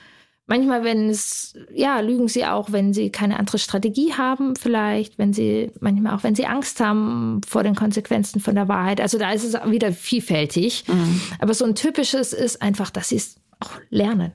Manchmal, 0.47 0.83
wenn 0.83 1.11
es, 1.11 1.55
ja, 1.75 2.01
lügen 2.01 2.27
sie 2.27 2.47
auch, 2.47 2.73
wenn 2.73 2.95
sie 2.95 3.11
keine 3.11 3.39
andere 3.39 3.59
Strategie 3.59 4.15
haben, 4.15 4.57
vielleicht, 4.57 5.19
wenn 5.19 5.35
sie, 5.35 5.71
manchmal 5.79 6.17
auch, 6.17 6.23
wenn 6.23 6.35
sie 6.35 6.47
Angst 6.47 6.81
haben 6.81 7.43
vor 7.47 7.63
den 7.63 7.75
Konsequenzen 7.75 8.41
von 8.41 8.55
der 8.55 8.67
Wahrheit. 8.67 8.99
Also 9.03 9.19
da 9.19 9.31
ist 9.31 9.45
es 9.45 9.53
wieder 9.71 9.93
vielfältig. 9.93 10.85
Mhm. 10.89 11.21
Aber 11.39 11.53
so 11.53 11.67
ein 11.67 11.75
typisches 11.75 12.33
ist 12.33 12.63
einfach, 12.63 12.89
dass 12.89 13.11
sie 13.11 13.17
es 13.17 13.37
auch 13.61 13.73
lernen. 13.91 14.33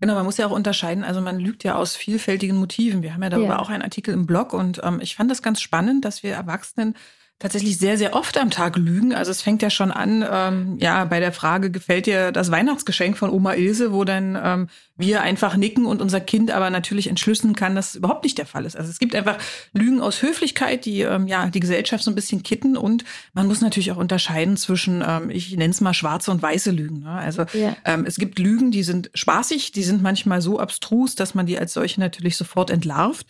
Genau, 0.00 0.14
man 0.14 0.26
muss 0.26 0.36
ja 0.36 0.46
auch 0.46 0.52
unterscheiden. 0.52 1.04
Also 1.04 1.20
man 1.20 1.38
lügt 1.38 1.64
ja 1.64 1.76
aus 1.76 1.96
vielfältigen 1.96 2.56
Motiven. 2.56 3.02
Wir 3.02 3.14
haben 3.14 3.22
ja 3.22 3.30
darüber 3.30 3.54
ja. 3.54 3.58
auch 3.58 3.70
einen 3.70 3.82
Artikel 3.82 4.12
im 4.12 4.26
Blog 4.26 4.52
und 4.52 4.80
ähm, 4.84 5.00
ich 5.00 5.16
fand 5.16 5.30
das 5.30 5.42
ganz 5.42 5.60
spannend, 5.60 6.04
dass 6.04 6.22
wir 6.22 6.34
Erwachsenen 6.34 6.94
tatsächlich 7.38 7.78
sehr, 7.78 7.98
sehr 7.98 8.14
oft 8.14 8.38
am 8.38 8.50
Tag 8.50 8.76
lügen. 8.76 9.14
Also 9.14 9.30
es 9.30 9.42
fängt 9.42 9.60
ja 9.60 9.68
schon 9.68 9.90
an, 9.90 10.24
ähm, 10.30 10.78
ja, 10.80 11.04
bei 11.04 11.20
der 11.20 11.32
Frage, 11.32 11.70
gefällt 11.70 12.06
dir 12.06 12.32
das 12.32 12.50
Weihnachtsgeschenk 12.50 13.18
von 13.18 13.28
Oma 13.28 13.54
Ilse, 13.54 13.92
wo 13.92 14.04
dann 14.04 14.38
ähm, 14.42 14.68
wir 14.96 15.20
einfach 15.20 15.56
nicken 15.56 15.84
und 15.84 16.00
unser 16.00 16.20
Kind 16.20 16.50
aber 16.50 16.70
natürlich 16.70 17.08
entschlüsseln 17.08 17.54
kann, 17.54 17.74
dass 17.74 17.90
es 17.90 17.94
überhaupt 17.96 18.24
nicht 18.24 18.38
der 18.38 18.46
Fall 18.46 18.64
ist. 18.64 18.74
Also 18.74 18.90
es 18.90 18.98
gibt 18.98 19.14
einfach 19.14 19.36
Lügen 19.74 20.00
aus 20.00 20.22
Höflichkeit, 20.22 20.86
die 20.86 21.02
ähm, 21.02 21.26
ja 21.26 21.48
die 21.48 21.60
Gesellschaft 21.60 22.04
so 22.04 22.10
ein 22.10 22.14
bisschen 22.14 22.42
kitten 22.42 22.74
und 22.74 23.04
man 23.34 23.46
muss 23.46 23.60
natürlich 23.60 23.92
auch 23.92 23.98
unterscheiden 23.98 24.56
zwischen, 24.56 25.04
ähm, 25.06 25.28
ich 25.28 25.54
nenne 25.54 25.72
es 25.72 25.82
mal 25.82 25.92
schwarze 25.92 26.30
und 26.30 26.40
weiße 26.40 26.70
Lügen. 26.70 27.00
Ne? 27.00 27.10
Also 27.10 27.44
ja. 27.52 27.76
ähm, 27.84 28.06
es 28.06 28.16
gibt 28.16 28.38
Lügen, 28.38 28.70
die 28.70 28.82
sind 28.82 29.10
spaßig, 29.12 29.72
die 29.72 29.82
sind 29.82 30.02
manchmal 30.02 30.40
so 30.40 30.58
abstrus, 30.58 31.16
dass 31.16 31.34
man 31.34 31.44
die 31.44 31.58
als 31.58 31.74
solche 31.74 32.00
natürlich 32.00 32.38
sofort 32.38 32.70
entlarvt. 32.70 33.26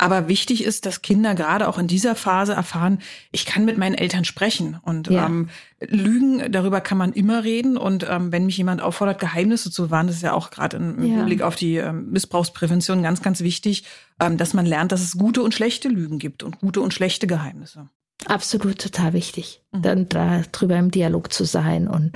Aber 0.00 0.28
wichtig 0.28 0.64
ist, 0.64 0.86
dass 0.86 1.02
Kinder 1.02 1.34
gerade 1.34 1.68
auch 1.68 1.76
in 1.76 1.86
dieser 1.86 2.14
Phase 2.14 2.54
erfahren, 2.54 3.00
ich 3.32 3.44
kann 3.44 3.66
mit 3.66 3.76
meinen 3.76 3.94
Eltern 3.94 4.24
sprechen. 4.24 4.78
Und 4.82 5.10
ja. 5.10 5.26
ähm, 5.26 5.50
Lügen, 5.78 6.50
darüber 6.50 6.80
kann 6.80 6.96
man 6.96 7.12
immer 7.12 7.44
reden. 7.44 7.76
Und 7.76 8.06
ähm, 8.08 8.32
wenn 8.32 8.46
mich 8.46 8.56
jemand 8.56 8.80
auffordert, 8.80 9.20
Geheimnisse 9.20 9.70
zu 9.70 9.90
wahren, 9.90 10.06
das 10.06 10.16
ist 10.16 10.22
ja 10.22 10.32
auch 10.32 10.50
gerade 10.50 10.78
im 10.78 11.04
ja. 11.04 11.22
Blick 11.24 11.42
auf 11.42 11.54
die 11.54 11.76
ähm, 11.76 12.08
Missbrauchsprävention 12.12 13.02
ganz, 13.02 13.20
ganz 13.20 13.42
wichtig, 13.42 13.84
ähm, 14.18 14.38
dass 14.38 14.54
man 14.54 14.64
lernt, 14.64 14.90
dass 14.90 15.02
es 15.02 15.18
gute 15.18 15.42
und 15.42 15.52
schlechte 15.52 15.90
Lügen 15.90 16.18
gibt 16.18 16.44
und 16.44 16.60
gute 16.60 16.80
und 16.80 16.94
schlechte 16.94 17.26
Geheimnisse. 17.26 17.90
Absolut 18.24 18.80
total 18.80 19.12
wichtig, 19.12 19.60
mhm. 19.70 19.82
dann 19.82 20.08
darüber 20.08 20.78
im 20.78 20.90
Dialog 20.90 21.30
zu 21.30 21.44
sein 21.44 21.88
und 21.88 22.12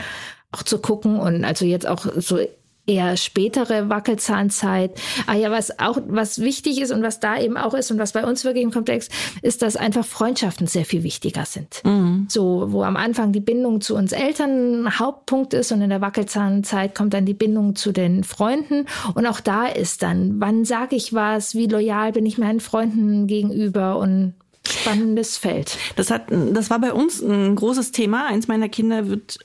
auch 0.53 0.63
zu 0.63 0.79
gucken 0.79 1.19
und 1.19 1.45
also 1.45 1.67
jetzt 1.67 1.87
auch 1.87 2.07
so 2.17 2.39
eher 2.87 3.17
spätere 3.17 3.89
Wackelzahnzeit. 3.89 5.01
Ah 5.27 5.35
ja, 5.35 5.51
was 5.51 5.79
auch, 5.79 5.99
was 6.07 6.41
wichtig 6.41 6.81
ist 6.81 6.93
und 6.93 7.03
was 7.03 7.21
da 7.21 7.39
eben 7.41 7.57
auch 7.57 7.75
ist 7.75 7.91
und 7.91 7.99
was 7.99 8.13
bei 8.13 8.25
uns 8.25 8.45
wirklich 8.45 8.65
im 8.65 8.71
Komplex 8.71 9.09
ist, 9.43 9.63
dass 9.63 9.77
einfach 9.77 10.05
Freundschaften 10.05 10.67
sehr 10.67 10.85
viel 10.85 11.03
wichtiger 11.03 11.47
sind. 11.47 11.83
Mhm. 11.85 12.27
So, 12.29 12.73
wo 12.73 12.83
am 12.83 12.97
Anfang 12.97 13.33
die 13.33 13.41
Bindung 13.41 13.81
zu 13.81 13.95
uns 13.95 14.13
Eltern 14.13 14.99
Hauptpunkt 14.99 15.55
ist 15.55 15.73
und 15.73 15.81
in 15.81 15.91
der 15.91 16.01
Wackelzahnzeit 16.01 16.95
kommt 16.95 17.15
dann 17.15 17.25
die 17.25 17.35
Bindung 17.35 17.75
zu 17.75 17.93
den 17.93 18.25
Freunden 18.25 18.87
und 19.15 19.27
auch 19.27 19.41
da 19.41 19.67
ist 19.67 20.03
dann, 20.03 20.41
wann 20.41 20.65
sage 20.65 20.97
ich 20.97 21.13
was, 21.15 21.55
wie 21.55 21.67
loyal 21.67 22.13
bin 22.13 22.27
ich 22.27 22.39
meinen 22.39 22.61
Freunden 22.61 23.27
gegenüber 23.27 23.99
und 23.99 24.35
spannendes 24.69 25.37
Feld. 25.37 25.79
Das 25.97 26.11
hat, 26.11 26.25
das 26.31 26.71
war 26.71 26.81
bei 26.81 26.93
uns 26.93 27.21
ein 27.21 27.55
großes 27.55 27.93
Thema. 27.93 28.27
Eins 28.27 28.49
meiner 28.49 28.69
Kinder 28.69 29.09
wird 29.09 29.39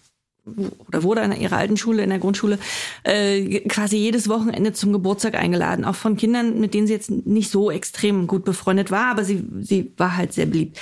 oder 0.88 1.03
wurde 1.03 1.21
an 1.21 1.39
ihrer 1.39 1.57
alten 1.57 1.77
Schule, 1.77 2.03
in 2.03 2.09
der 2.09 2.19
Grundschule, 2.19 2.59
äh, 3.03 3.59
quasi 3.62 3.97
jedes 3.97 4.29
Wochenende 4.29 4.73
zum 4.73 4.93
Geburtstag 4.93 5.35
eingeladen. 5.35 5.85
Auch 5.85 5.95
von 5.95 6.17
Kindern, 6.17 6.59
mit 6.59 6.73
denen 6.73 6.88
sie 6.88 6.93
jetzt 6.93 7.12
nicht 7.12 7.51
so 7.51 7.71
extrem 7.71 8.27
gut 8.27 8.45
befreundet 8.45 8.91
war, 8.91 9.12
aber 9.12 9.23
sie, 9.23 9.43
sie 9.62 9.91
war 9.97 10.17
halt 10.17 10.33
sehr 10.33 10.45
beliebt. 10.45 10.79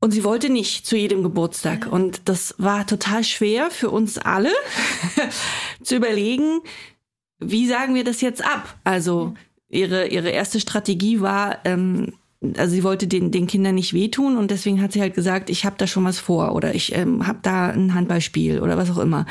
Und 0.00 0.10
sie 0.10 0.24
wollte 0.24 0.50
nicht 0.50 0.84
zu 0.84 0.96
jedem 0.96 1.22
Geburtstag. 1.22 1.86
Und 1.90 2.22
das 2.24 2.56
war 2.58 2.86
total 2.86 3.22
schwer 3.22 3.70
für 3.70 3.88
uns 3.88 4.18
alle 4.18 4.50
zu 5.82 5.94
überlegen, 5.94 6.60
wie 7.38 7.68
sagen 7.68 7.94
wir 7.94 8.02
das 8.02 8.20
jetzt 8.20 8.44
ab? 8.44 8.76
Also 8.82 9.34
ihre, 9.68 10.08
ihre 10.08 10.30
erste 10.30 10.60
Strategie 10.60 11.20
war, 11.20 11.58
ähm, 11.64 12.14
also 12.56 12.74
sie 12.74 12.84
wollte 12.84 13.06
den, 13.06 13.30
den 13.30 13.46
Kindern 13.46 13.76
nicht 13.76 13.94
wehtun 13.94 14.36
und 14.36 14.50
deswegen 14.50 14.82
hat 14.82 14.92
sie 14.92 15.00
halt 15.00 15.14
gesagt, 15.14 15.48
ich 15.50 15.64
habe 15.64 15.76
da 15.78 15.86
schon 15.86 16.04
was 16.04 16.18
vor 16.18 16.54
oder 16.54 16.74
ich 16.74 16.94
ähm, 16.94 17.26
habe 17.26 17.38
da 17.42 17.68
ein 17.68 17.94
Handballspiel 17.94 18.60
oder 18.60 18.76
was 18.76 18.90
auch 18.90 18.98
immer. 18.98 19.26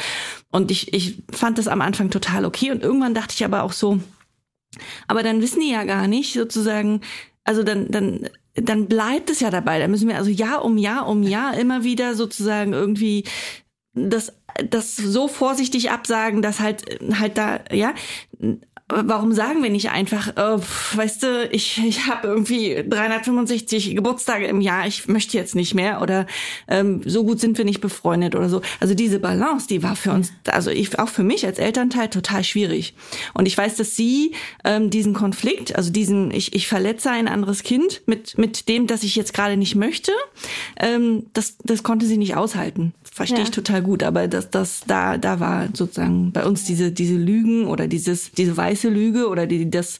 Und 0.50 0.72
ich, 0.72 0.94
ich 0.94 1.22
fand 1.32 1.58
das 1.58 1.68
am 1.68 1.82
Anfang 1.82 2.10
total 2.10 2.46
okay 2.46 2.72
und 2.72 2.84
irgendwann 2.84 3.14
dachte 3.14 3.34
ich 3.36 3.44
aber 3.44 3.64
auch 3.64 3.74
so, 3.74 4.00
aber 5.08 5.24
dann 5.24 5.42
wissen 5.42 5.60
die 5.60 5.72
ja 5.72 5.84
gar 5.84 6.08
nicht 6.08 6.34
sozusagen, 6.34 7.02
also 7.44 7.64
dann, 7.64 7.90
dann, 7.90 8.30
dann 8.56 8.88
bleibt 8.88 9.30
es 9.30 9.42
ja 9.42 9.50
dabei. 9.50 9.80
Da 9.80 9.88
müssen 9.88 10.08
wir 10.08 10.18
also 10.18 10.30
Jahr 10.30 10.64
um 10.64 10.78
Jahr 10.78 11.08
um 11.08 11.24
Jahr 11.24 11.58
immer 11.58 11.84
wieder 11.84 12.16
sozusagen 12.16 12.74
irgendwie 12.74 13.26
das 13.94 14.34
das 14.70 14.96
so 14.96 15.28
vorsichtig 15.28 15.92
absagen, 15.92 16.42
dass 16.42 16.60
halt 16.60 17.00
halt 17.20 17.38
da 17.38 17.60
ja 17.72 17.94
warum 18.92 19.34
sagen 19.34 19.64
wir 19.64 19.70
nicht 19.70 19.92
einfach, 19.92 20.36
äh, 20.36 20.60
weißt 20.96 21.24
du, 21.24 21.50
ich, 21.52 21.82
ich 21.86 22.08
habe 22.08 22.28
irgendwie 22.28 22.84
365 22.88 23.96
Geburtstage 23.96 24.46
im 24.48 24.62
Jahr, 24.62 24.88
ich 24.88 25.08
möchte 25.08 25.38
jetzt 25.38 25.56
nicht 25.56 25.74
mehr 25.74 26.02
oder 26.02 26.28
ähm, 26.68 27.02
so 27.06 27.24
gut 27.24 27.40
sind 27.40 27.58
wir 27.58 27.66
nicht 27.66 27.82
befreundet 27.82 28.36
oder 28.36 28.50
so. 28.50 28.62
Also 28.80 28.94
diese 28.94 29.20
Balance, 29.20 29.68
die 29.68 29.84
war 29.84 29.96
für 29.96 30.12
uns, 30.12 30.32
also 30.48 30.70
ich, 30.70 31.00
auch 31.00 31.10
für 31.10 31.24
mich 31.24 31.46
als 31.46 31.60
Elternteil 31.60 32.10
total 32.10 32.44
schwierig. 32.44 32.94
Und 33.34 33.48
ich 33.48 33.58
weiß, 33.58 33.76
dass 33.76 33.96
sie 33.96 34.34
ähm, 34.64 34.90
diesen 34.90 35.14
Konflikt, 35.14 35.76
also 35.76 35.92
diesen, 35.92 36.32
ich, 36.32 36.54
ich 36.54 36.68
verletze 36.68 37.12
ein 37.12 37.28
anderes 37.28 37.64
Kind 37.64 38.02
mit, 38.06 38.38
mit 38.38 38.68
dem, 38.70 38.88
das 38.88 39.04
ich 39.04 39.16
jetzt 39.16 39.34
gerade 39.34 39.58
nicht 39.58 39.76
möchte, 39.76 40.12
ähm, 40.80 41.28
das, 41.34 41.58
das 41.64 41.84
konnte 41.84 42.06
sie 42.06 42.18
nicht 42.18 42.36
aushalten. 42.36 42.94
Verstehe 43.14 43.40
ja. 43.40 43.44
ich 43.44 43.52
total 43.52 43.82
gut, 43.82 44.04
aber 44.04 44.28
das, 44.28 44.50
das, 44.50 44.82
da, 44.88 45.18
da 45.18 45.40
war 45.40 45.68
sozusagen 45.74 46.32
bei 46.32 46.46
uns 46.46 46.64
diese, 46.64 46.92
diese 46.92 47.16
Lügen 47.16 47.68
oder 47.68 47.88
dieses, 47.88 48.32
diese 48.32 48.56
weiße 48.56 48.72
weiße 48.72 48.90
Lüge 48.90 49.28
oder 49.28 49.48
die, 49.48 49.70
das, 49.70 50.00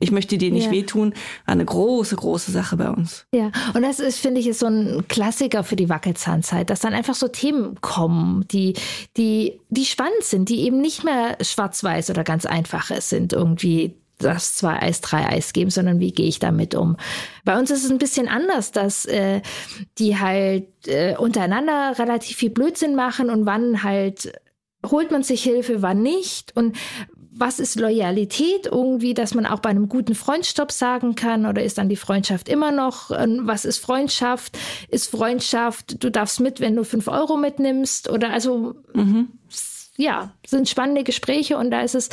ich 0.00 0.10
möchte 0.10 0.38
dir 0.38 0.50
nicht 0.50 0.66
ja. 0.66 0.72
wehtun, 0.72 1.14
war 1.46 1.52
eine 1.52 1.64
große, 1.64 2.16
große 2.16 2.50
Sache 2.50 2.76
bei 2.76 2.90
uns. 2.90 3.26
Ja, 3.34 3.50
und 3.74 3.82
das 3.82 4.00
ist, 4.00 4.18
finde 4.18 4.40
ich, 4.40 4.46
ist 4.46 4.60
so 4.60 4.66
ein 4.66 5.04
Klassiker 5.08 5.64
für 5.64 5.76
die 5.76 5.88
Wackelzahnzeit, 5.88 6.70
dass 6.70 6.80
dann 6.80 6.94
einfach 6.94 7.14
so 7.14 7.28
Themen 7.28 7.80
kommen, 7.80 8.46
die, 8.48 8.74
die, 9.16 9.60
die 9.70 9.84
spannend 9.84 10.22
sind, 10.22 10.48
die 10.48 10.60
eben 10.62 10.80
nicht 10.80 11.04
mehr 11.04 11.36
schwarz-weiß 11.40 12.10
oder 12.10 12.24
ganz 12.24 12.46
einfache 12.46 13.00
sind, 13.00 13.32
irgendwie 13.32 13.94
das 14.18 14.54
zwei 14.54 14.80
Eis, 14.80 15.00
drei 15.00 15.26
Eis 15.26 15.52
geben, 15.52 15.70
sondern 15.70 16.00
wie 16.00 16.12
gehe 16.12 16.26
ich 16.26 16.38
damit 16.38 16.74
um? 16.74 16.96
Bei 17.44 17.58
uns 17.58 17.70
ist 17.70 17.84
es 17.84 17.90
ein 17.90 17.98
bisschen 17.98 18.28
anders, 18.28 18.72
dass 18.72 19.04
äh, 19.06 19.42
die 19.98 20.18
halt 20.18 20.66
äh, 20.86 21.16
untereinander 21.16 21.98
relativ 21.98 22.36
viel 22.36 22.50
Blödsinn 22.50 22.94
machen 22.94 23.30
und 23.30 23.46
wann 23.46 23.82
halt 23.82 24.32
holt 24.86 25.10
man 25.10 25.22
sich 25.22 25.42
Hilfe, 25.42 25.82
wann 25.82 26.02
nicht 26.02 26.56
und 26.56 26.76
was 27.38 27.60
ist 27.60 27.78
Loyalität 27.78 28.66
irgendwie, 28.66 29.14
dass 29.14 29.34
man 29.34 29.46
auch 29.46 29.60
bei 29.60 29.70
einem 29.70 29.88
guten 29.88 30.14
Freund 30.14 30.44
Stopp 30.44 30.72
sagen 30.72 31.14
kann 31.14 31.46
oder 31.46 31.62
ist 31.62 31.78
dann 31.78 31.88
die 31.88 31.96
Freundschaft 31.96 32.48
immer 32.48 32.72
noch, 32.72 33.10
ähm, 33.10 33.42
was 33.44 33.64
ist 33.64 33.78
Freundschaft? 33.78 34.58
Ist 34.88 35.10
Freundschaft, 35.10 36.02
du 36.02 36.10
darfst 36.10 36.40
mit, 36.40 36.60
wenn 36.60 36.74
du 36.74 36.84
fünf 36.84 37.06
Euro 37.06 37.36
mitnimmst 37.36 38.10
oder 38.10 38.30
also, 38.30 38.74
mhm. 38.92 39.28
ja, 39.96 40.32
sind 40.44 40.68
spannende 40.68 41.04
Gespräche 41.04 41.56
und 41.58 41.70
da 41.70 41.82
ist 41.82 41.94
es 41.94 42.08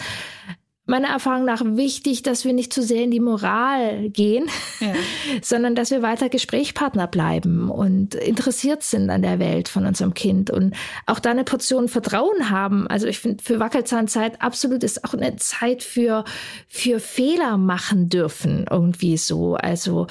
meiner 0.86 1.08
Erfahrung 1.08 1.46
nach 1.46 1.62
wichtig, 1.64 2.22
dass 2.22 2.46
wir 2.46 2.54
nicht 2.54 2.72
zu 2.72 2.84
sehr 2.84 3.04
in 3.04 3.12
die 3.12 3.20
Moral 3.20 4.10
gehen, 4.10 4.46
ja. 4.80 4.94
sondern 5.42 5.76
dass 5.76 5.92
wir 5.92 6.02
weiter 6.02 6.30
Gesprächspartner 6.30 7.08
bleiben 7.08 7.70
und 7.70 8.16
interessiert 8.16 8.84
sind 8.84 9.10
an 9.10 9.22
der 9.22 9.40
Welt 9.40 9.68
von 9.68 9.86
unserem 9.86 10.14
Kind 10.14 10.52
und 10.52 10.76
auch 11.08 11.20
da 11.20 11.32
eine 11.32 11.44
Portion 11.44 11.88
Vertrauen 11.88 12.50
haben. 12.50 12.88
Also 12.88 13.08
ich 13.08 13.20
finde 13.20 13.44
für 13.44 13.60
Wackelzahnzeit 13.60 14.42
absolut 14.42 14.84
ist 14.84 15.04
auch 15.04 15.14
eine 15.14 15.36
Zeit 15.38 15.82
für, 15.82 16.24
für 16.68 17.00
Fehler 17.00 17.58
machen 17.58 18.10
dürfen 18.10 18.66
irgendwie 18.70 19.18
so. 19.18 19.56
Also 19.56 20.08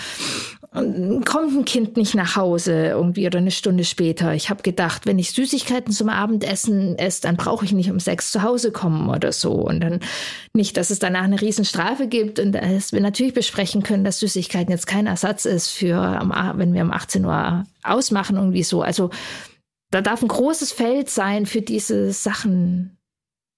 kommt 0.74 1.56
ein 1.56 1.64
Kind 1.64 1.96
nicht 1.96 2.16
nach 2.16 2.34
Hause 2.34 2.86
irgendwie 2.86 3.28
oder 3.28 3.38
eine 3.38 3.52
Stunde 3.52 3.84
später. 3.84 4.34
Ich 4.34 4.50
habe 4.50 4.62
gedacht, 4.62 5.06
wenn 5.06 5.20
ich 5.20 5.30
Süßigkeiten 5.30 5.92
zum 5.92 6.08
Abendessen 6.08 6.98
esse, 6.98 7.22
dann 7.22 7.36
brauche 7.36 7.64
ich 7.64 7.70
nicht 7.70 7.92
um 7.92 8.00
sechs 8.00 8.32
zu 8.32 8.42
Hause 8.42 8.72
kommen 8.72 9.08
oder 9.08 9.30
so. 9.30 9.52
Und 9.52 9.78
dann 9.78 10.00
nicht, 10.52 10.76
dass 10.76 10.90
es 10.90 10.98
danach 10.98 11.22
eine 11.22 11.40
Riesenstrafe 11.40 12.08
gibt 12.08 12.40
und 12.40 12.50
dass 12.50 12.90
wir 12.90 13.00
natürlich 13.00 13.34
besprechen 13.34 13.84
können, 13.84 14.02
dass 14.02 14.18
Süßigkeiten 14.18 14.72
jetzt 14.72 14.88
kein 14.88 15.06
Ersatz 15.06 15.44
ist 15.44 15.70
für, 15.70 16.20
wenn 16.56 16.74
wir 16.74 16.82
um 16.82 16.90
18 16.90 17.24
Uhr 17.24 17.64
ausmachen, 17.84 18.34
irgendwie 18.34 18.64
so. 18.64 18.82
Also 18.82 19.10
da 19.92 20.00
darf 20.00 20.22
ein 20.22 20.28
großes 20.28 20.72
Feld 20.72 21.08
sein 21.08 21.46
für 21.46 21.62
diese 21.62 22.12
Sachen 22.12 22.93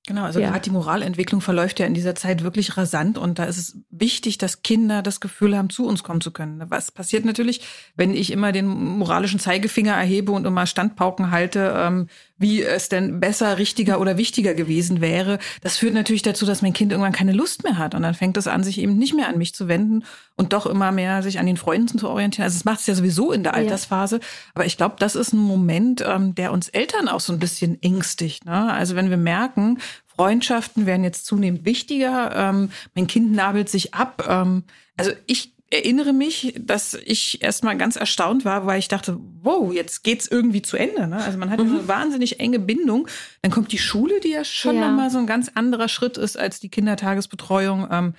Genau, 0.07 0.23
also 0.23 0.39
ja. 0.39 0.51
gerade 0.51 0.63
die 0.63 0.71
Moralentwicklung 0.71 1.41
verläuft 1.41 1.81
ja 1.81 1.87
in 1.87 1.95
dieser 1.95 2.15
Zeit 2.15 2.45
wirklich 2.45 2.77
rasant 2.77 3.19
und 3.19 3.41
da 3.41 3.45
ist 3.45 3.59
es 3.59 3.77
wichtig, 3.91 4.39
dass 4.39 4.63
Kinder 4.63 5.03
das 5.03 5.21
Gefühl 5.21 5.57
haben, 5.57 5.69
zu 5.69 5.85
uns 5.85 6.05
kommen 6.05 6.21
zu 6.21 6.31
können. 6.31 6.63
Was 6.69 6.93
passiert 6.93 7.25
natürlich, 7.25 7.63
wenn 7.97 8.15
ich 8.15 8.31
immer 8.31 8.53
den 8.53 8.67
moralischen 8.67 9.41
Zeigefinger 9.41 9.95
erhebe 9.95 10.31
und 10.31 10.47
immer 10.47 10.67
Standpauken 10.67 11.33
halte, 11.33 11.75
ähm, 11.77 12.07
wie 12.39 12.63
es 12.63 12.89
denn 12.89 13.19
besser, 13.19 13.59
richtiger 13.59 14.01
oder 14.01 14.17
wichtiger 14.19 14.55
gewesen 14.55 15.01
wäre. 15.01 15.39
Das 15.63 15.79
führt 15.79 15.95
natürlich 15.95 16.23
dazu, 16.23 16.45
dass 16.45 16.63
mein 16.63 16.75
Kind 16.75 16.93
irgendwann 16.93 17.13
keine 17.13 17.33
Lust 17.33 17.65
mehr 17.65 17.79
hat 17.79 17.95
und 17.95 18.03
dann 18.03 18.15
fängt 18.15 18.37
es 18.37 18.47
an, 18.47 18.63
sich 18.63 18.79
eben 18.79 18.99
nicht 18.99 19.15
mehr 19.15 19.29
an 19.29 19.39
mich 19.39 19.55
zu 19.55 19.69
wenden 19.69 20.05
und 20.37 20.53
doch 20.53 20.67
immer 20.67 20.93
mehr 20.93 21.23
sich 21.23 21.39
an 21.39 21.47
den 21.47 21.57
Freunden 21.57 21.99
zu 21.99 22.09
orientieren. 22.09 22.45
Also 22.45 22.57
es 22.57 22.65
macht 22.65 22.81
es 22.81 22.87
ja 22.87 22.95
sowieso 22.95 23.33
in 23.33 23.43
der 23.43 23.55
Altersphase, 23.55 24.21
aber 24.55 24.67
ich 24.67 24.77
glaube, 24.77 24.97
das 24.99 25.17
ist 25.17 25.33
ein 25.33 25.39
Moment, 25.39 26.05
ähm, 26.07 26.35
der 26.35 26.53
uns 26.53 26.69
Eltern 26.69 27.09
auch 27.09 27.21
so 27.21 27.33
ein 27.33 27.39
bisschen 27.39 27.83
ängstigt. 27.83 28.45
Ne? 28.45 28.73
Also 28.73 28.97
wenn 28.97 29.11
wir 29.11 29.17
merken, 29.17 29.79
Freundschaften 30.17 30.87
werden 30.87 31.05
jetzt 31.05 31.27
zunehmend 31.27 31.65
wichtiger. 31.65 32.35
Ähm, 32.35 32.71
mein 32.95 33.07
Kind 33.07 33.33
nabelt 33.33 33.69
sich 33.69 33.95
ab. 33.95 34.27
Ähm, 34.29 34.65
also 34.97 35.13
ich 35.27 35.53
erinnere 35.71 36.13
mich, 36.13 36.55
dass 36.59 36.95
ich 36.95 37.43
erstmal 37.43 37.77
ganz 37.77 37.97
erstaunt 37.97 38.45
war, 38.45 38.67
weil 38.67 38.79
ich 38.79 38.89
dachte, 38.89 39.19
wow, 39.43 39.73
jetzt 39.73 40.05
geht's 40.05 40.29
irgendwie 40.29 40.63
zu 40.63 40.77
Ende. 40.77 41.09
Ne? 41.09 41.17
Also 41.17 41.39
man 41.39 41.51
hat 41.51 41.61
mhm. 41.61 41.71
eine 41.71 41.89
wahnsinnig 41.89 42.41
enge 42.41 42.59
Bindung. 42.59 43.09
Dann 43.43 43.51
kommt 43.51 43.73
die 43.73 43.79
Schule, 43.79 44.21
die 44.21 44.31
ja 44.31 44.45
schon 44.45 44.77
ja. 44.77 44.89
nochmal 44.89 45.11
so 45.11 45.19
ein 45.19 45.27
ganz 45.27 45.51
anderer 45.55 45.89
Schritt 45.89 46.19
ist 46.19 46.39
als 46.39 46.61
die 46.61 46.69
Kindertagesbetreuung. 46.69 47.89
Ähm, 47.91 48.15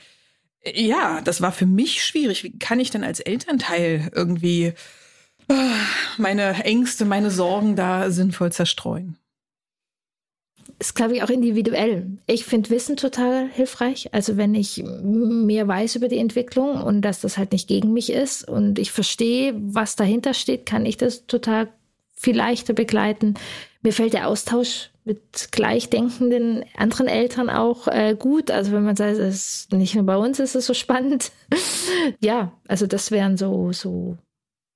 ja, 0.66 1.22
das 1.22 1.42
war 1.42 1.54
für 1.54 1.66
mich 1.66 2.04
schwierig. 2.04 2.44
Wie 2.44 2.58
kann 2.58 2.80
ich 2.80 2.90
denn 2.90 3.04
als 3.04 3.22
Elternteil 3.22 4.12
irgendwie 4.14 4.74
äh, 5.48 5.54
meine 6.18 6.64
Ängste, 6.66 7.06
meine 7.06 7.32
Sorgen 7.32 7.78
da 7.78 8.12
sinnvoll 8.12 8.52
zerstreuen? 8.52 9.18
Ist, 10.80 10.96
glaube 10.96 11.16
ich, 11.16 11.24
auch 11.24 11.30
individuell. 11.30 12.06
Ich 12.28 12.46
finde 12.46 12.70
Wissen 12.70 12.98
total 12.98 13.48
hilfreich. 13.50 14.14
Also 14.14 14.38
wenn 14.38 14.54
ich 14.54 14.84
mehr 14.84 15.68
weiß 15.68 15.96
über 15.96 16.08
die 16.08 16.20
Entwicklung 16.20 16.82
und 16.82 17.02
dass 17.02 17.22
das 17.22 17.38
halt 17.38 17.52
nicht 17.52 17.68
gegen 17.68 17.94
mich 17.94 18.12
ist 18.12 18.48
und 18.48 18.78
ich 18.78 18.92
verstehe, 18.92 19.54
was 19.58 19.96
dahinter 19.96 20.34
steht, 20.34 20.66
kann 20.66 20.86
ich 20.86 20.98
das 20.98 21.26
total 21.26 21.70
viel 22.14 22.36
leichter 22.36 22.74
begleiten. 22.74 23.36
Mir 23.82 23.94
fällt 23.94 24.14
der 24.14 24.28
Austausch 24.28 24.92
mit 25.04 25.52
gleichdenkenden 25.52 26.66
anderen 26.76 27.08
Eltern 27.08 27.50
auch 27.50 27.88
äh, 27.88 28.16
gut. 28.18 28.52
Also 28.52 28.72
wenn 28.72 28.84
man 28.84 28.96
sagt, 28.96 29.18
es 29.18 29.36
ist 29.36 29.74
nicht 29.74 29.96
nur 29.96 30.04
bei 30.04 30.18
uns 30.18 30.40
ist 30.40 30.56
es 30.56 30.66
so 30.66 30.74
spannend. 30.74 31.32
ja, 32.20 32.52
also 32.68 32.86
das 32.86 33.10
wären 33.10 33.38
so, 33.38 33.72
so 33.72 34.18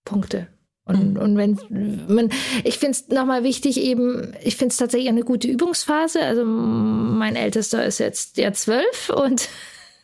Punkte. 0.06 0.48
Und, 0.86 1.14
mhm. 1.14 1.20
und 1.20 1.38
wenn 1.38 2.06
man, 2.08 2.30
ich 2.64 2.80
finde 2.80 2.92
es 2.92 3.08
nochmal 3.10 3.44
wichtig, 3.44 3.80
eben, 3.80 4.34
ich 4.44 4.56
finde 4.56 4.72
es 4.72 4.78
tatsächlich 4.78 5.10
eine 5.10 5.24
gute 5.24 5.48
Übungsphase. 5.48 6.22
Also 6.22 6.44
mein 6.46 7.36
Ältester 7.36 7.86
ist 7.86 8.00
jetzt 8.00 8.38
der 8.38 8.54
zwölf 8.54 9.10
und 9.10 9.48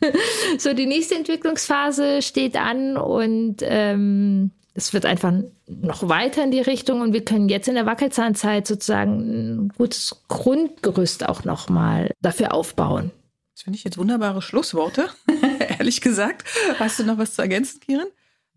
so 0.57 0.73
die 0.73 0.85
nächste 0.85 1.15
Entwicklungsphase 1.15 2.21
steht 2.21 2.55
an 2.55 2.97
und 2.97 3.57
ähm, 3.61 4.51
es 4.75 4.93
wird 4.93 5.05
einfach 5.05 5.33
noch 5.65 6.07
weiter 6.07 6.43
in 6.43 6.51
die 6.51 6.61
Richtung 6.61 7.01
und 7.01 7.11
wir 7.11 7.25
können 7.25 7.49
jetzt 7.49 7.67
in 7.67 7.73
der 7.73 7.87
Wackelzahnzeit 7.87 8.67
sozusagen 8.67 9.65
ein 9.65 9.69
gutes 9.69 10.23
Grundgerüst 10.27 11.27
auch 11.27 11.43
nochmal 11.43 12.11
dafür 12.21 12.53
aufbauen. 12.53 13.09
Das 13.55 13.63
finde 13.63 13.77
ich 13.77 13.83
jetzt 13.83 13.97
wunderbare 13.97 14.43
Schlussworte, 14.43 15.09
ehrlich 15.79 16.01
gesagt. 16.01 16.43
Hast 16.77 16.99
du 16.99 17.03
noch 17.03 17.17
was 17.17 17.33
zu 17.33 17.41
ergänzen, 17.41 17.79
Kiran? 17.79 18.07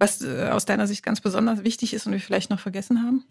Was 0.01 0.23
äh, 0.23 0.49
aus 0.51 0.65
deiner 0.65 0.87
Sicht 0.87 1.05
ganz 1.05 1.21
besonders 1.21 1.63
wichtig 1.63 1.95
ist 1.95 2.07
und 2.07 2.13
wir 2.13 2.21
vielleicht 2.21 2.51
noch 2.51 2.59
vergessen 2.59 3.03
haben? 3.03 3.25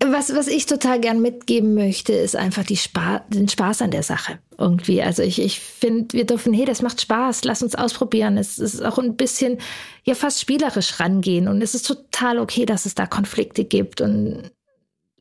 Was, 0.00 0.32
was 0.32 0.46
ich 0.46 0.66
total 0.66 1.00
gern 1.00 1.20
mitgeben 1.20 1.74
möchte, 1.74 2.12
ist 2.12 2.36
einfach 2.36 2.64
die 2.64 2.76
Spa 2.76 3.24
den 3.28 3.48
Spaß 3.48 3.82
an 3.82 3.90
der 3.90 4.04
Sache 4.04 4.38
irgendwie. 4.56 5.02
Also 5.02 5.24
ich, 5.24 5.42
ich 5.42 5.58
finde, 5.58 6.16
wir 6.16 6.24
dürfen, 6.24 6.52
hey, 6.52 6.64
das 6.64 6.82
macht 6.82 7.00
Spaß, 7.00 7.42
lass 7.42 7.64
uns 7.64 7.74
ausprobieren. 7.74 8.38
Es 8.38 8.60
ist 8.60 8.80
auch 8.80 8.98
ein 8.98 9.16
bisschen, 9.16 9.58
ja, 10.04 10.14
fast 10.14 10.40
spielerisch 10.40 11.00
rangehen. 11.00 11.48
Und 11.48 11.62
es 11.62 11.74
ist 11.74 11.84
total 11.84 12.38
okay, 12.38 12.64
dass 12.64 12.86
es 12.86 12.94
da 12.94 13.06
Konflikte 13.06 13.64
gibt. 13.64 14.00
Und 14.00 14.52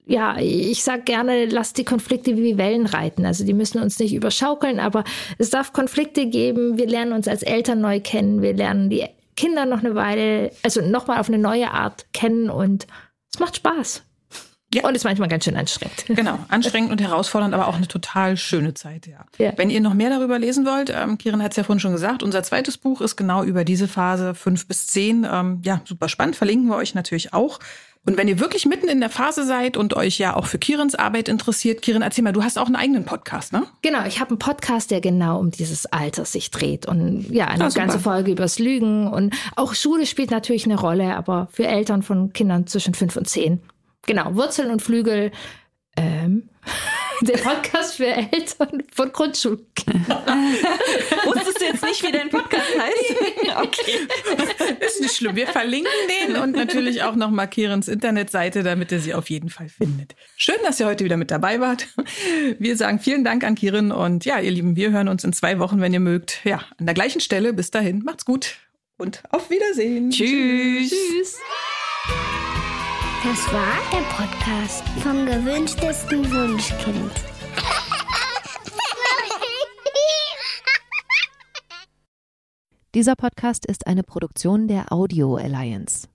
ja, 0.06 0.38
ich 0.40 0.84
sag 0.84 1.08
gerne, 1.08 1.46
lass 1.46 1.74
die 1.74 1.84
Konflikte 1.84 2.38
wie 2.38 2.60
Wellen 2.60 2.86
reiten. 2.86 3.26
Also 3.26 3.46
die 3.46 3.54
müssen 3.54 3.82
uns 3.82 3.98
nicht 3.98 4.14
überschaukeln, 4.14 4.80
aber 4.80 5.06
es 5.40 5.50
darf 5.50 5.74
Konflikte 5.74 6.28
geben. 6.28 6.78
Wir 6.78 6.88
lernen 6.88 7.14
uns 7.14 7.28
als 7.28 7.42
Eltern 7.42 7.82
neu 7.82 8.00
kennen. 8.00 8.44
Wir 8.44 8.54
lernen 8.54 8.92
die 8.92 9.06
Kinder 9.38 9.66
noch 9.66 9.80
eine 9.80 9.96
Weile, 9.96 10.52
also 10.64 10.82
nochmal 10.82 11.20
auf 11.20 11.30
eine 11.30 11.38
neue 11.38 11.72
Art 11.72 12.12
kennen 12.12 12.50
und 12.50 12.88
es 13.32 13.40
macht 13.40 13.56
Spaß. 13.56 14.04
Ja. 14.74 14.86
Und 14.86 14.96
ist 14.96 15.06
manchmal 15.06 15.30
ganz 15.30 15.46
schön 15.46 15.56
anstrengend. 15.56 16.06
Genau, 16.18 16.40
anstrengend 16.50 16.92
und 16.92 17.00
herausfordernd, 17.00 17.54
aber 17.54 17.68
auch 17.68 17.76
eine 17.76 17.88
total 17.88 18.36
schöne 18.36 18.74
Zeit, 18.74 19.08
ja. 19.08 19.26
ja. 19.38 19.54
Wenn 19.56 19.70
ihr 19.70 19.80
noch 19.80 19.94
mehr 19.94 20.10
darüber 20.10 20.40
lesen 20.40 20.66
wollt, 20.66 20.90
ähm, 20.94 21.18
Kirin 21.18 21.42
hat 21.42 21.52
es 21.52 21.58
ja 21.58 21.64
vorhin 21.64 21.80
schon 21.80 21.94
gesagt, 21.94 22.22
unser 22.22 22.44
zweites 22.44 22.78
Buch 22.78 23.00
ist 23.02 23.16
genau 23.16 23.44
über 23.44 23.64
diese 23.64 23.88
Phase 23.88 24.36
fünf 24.36 24.68
bis 24.68 24.88
zehn. 24.88 25.26
Ähm, 25.32 25.62
ja, 25.64 25.82
super 25.86 26.10
spannend, 26.10 26.36
verlinken 26.36 26.68
wir 26.68 26.76
euch 26.76 26.96
natürlich 26.96 27.34
auch. 27.34 27.60
Und 28.06 28.16
wenn 28.18 28.30
ihr 28.30 28.40
wirklich 28.40 28.66
mitten 28.66 28.88
in 28.88 29.02
der 29.02 29.10
Phase 29.10 29.46
seid 29.46 29.76
und 29.76 29.94
euch 29.94 30.18
ja 30.18 30.36
auch 30.36 30.46
für 30.46 30.58
Kirens 30.58 30.96
Arbeit 30.96 31.28
interessiert, 31.28 31.82
Kirin, 31.82 32.02
erzähl 32.02 32.24
mal, 32.24 32.32
du 32.32 32.42
hast 32.42 32.58
auch 32.58 32.68
einen 32.68 32.78
eigenen 32.78 33.04
Podcast, 33.04 33.52
ne? 33.52 33.64
Genau, 33.82 34.06
ich 34.06 34.22
habe 34.22 34.30
einen 34.30 34.40
Podcast, 34.40 34.92
der 34.92 35.02
genau 35.02 35.40
um 35.40 35.52
dieses 35.52 35.88
Alter 35.88 36.24
sich 36.24 36.50
dreht 36.50 36.86
und 36.86 37.30
ja, 37.30 37.48
eine 37.48 37.66
ah, 37.66 37.70
ganze 37.70 38.00
Folge 38.00 38.32
übers 38.32 38.60
Lügen 38.60 39.08
und 39.08 39.36
auch 39.58 39.74
Schule 39.76 40.06
spielt 40.06 40.32
natürlich 40.32 40.66
eine 40.66 40.80
Rolle, 40.80 41.18
aber 41.18 41.50
für 41.52 41.68
Eltern 41.68 42.02
von 42.02 42.32
Kindern 42.32 42.66
zwischen 42.66 42.94
fünf 42.94 43.18
und 43.18 43.28
zehn. 43.28 43.60
Genau, 44.08 44.34
Wurzeln 44.36 44.72
und 44.72 44.82
Flügel. 44.82 45.32
Ähm. 45.96 46.50
Der 47.22 47.38
Podcast 47.38 47.96
für 47.96 48.06
Eltern 48.06 48.84
von 48.94 49.12
Grundschulkindern. 49.12 50.06
Wusstest 51.26 51.60
du 51.60 51.66
jetzt 51.66 51.84
nicht, 51.84 52.04
wie 52.04 52.12
dein 52.12 52.30
Podcast 52.30 52.68
heißt? 52.80 53.16
Okay. 53.58 54.08
Ist 54.86 55.02
nicht 55.02 55.16
schlimm. 55.16 55.36
Wir 55.36 55.48
verlinken 55.48 55.90
den 56.28 56.36
und 56.36 56.52
natürlich 56.52 57.02
auch 57.02 57.16
noch 57.16 57.32
Kirens 57.50 57.88
Internetseite, 57.88 58.62
damit 58.62 58.92
ihr 58.92 59.00
sie 59.00 59.16
auf 59.16 59.32
jeden 59.32 59.50
Fall 59.50 59.68
findet. 59.68 60.16
Schön, 60.36 60.58
dass 60.64 60.80
ihr 60.80 60.86
heute 60.86 61.04
wieder 61.04 61.18
mit 61.18 61.32
dabei 61.32 61.60
wart. 61.60 61.88
Wir 62.60 62.78
sagen 62.78 63.00
vielen 63.00 63.24
Dank 63.24 63.44
an 63.44 63.56
Kirin 63.56 63.92
und 63.92 64.26
ja, 64.26 64.40
ihr 64.40 64.52
Lieben, 64.52 64.76
wir 64.76 64.92
hören 64.92 65.08
uns 65.08 65.24
in 65.24 65.34
zwei 65.34 65.58
Wochen, 65.58 65.82
wenn 65.82 65.94
ihr 65.94 66.00
mögt. 66.00 66.42
Ja, 66.44 66.62
an 66.78 66.86
der 66.86 66.94
gleichen 66.94 67.22
Stelle. 67.22 67.52
Bis 67.54 67.72
dahin, 67.72 68.04
macht's 68.04 68.26
gut 68.26 68.58
und 68.98 69.24
auf 69.32 69.50
Wiedersehen. 69.50 70.12
Tschüss. 70.12 70.92
Tschüss. 70.92 71.40
Das 73.30 73.46
war 73.52 73.76
der 73.92 74.06
Podcast 74.16 74.88
vom 75.04 75.26
gewünschtesten 75.26 76.32
Wunschkind. 76.32 77.12
Dieser 82.96 83.16
Podcast 83.18 83.66
ist 83.66 83.86
eine 83.86 84.04
Produktion 84.04 84.70
der 84.70 84.94
Audio 84.94 85.36
Alliance. 85.36 86.08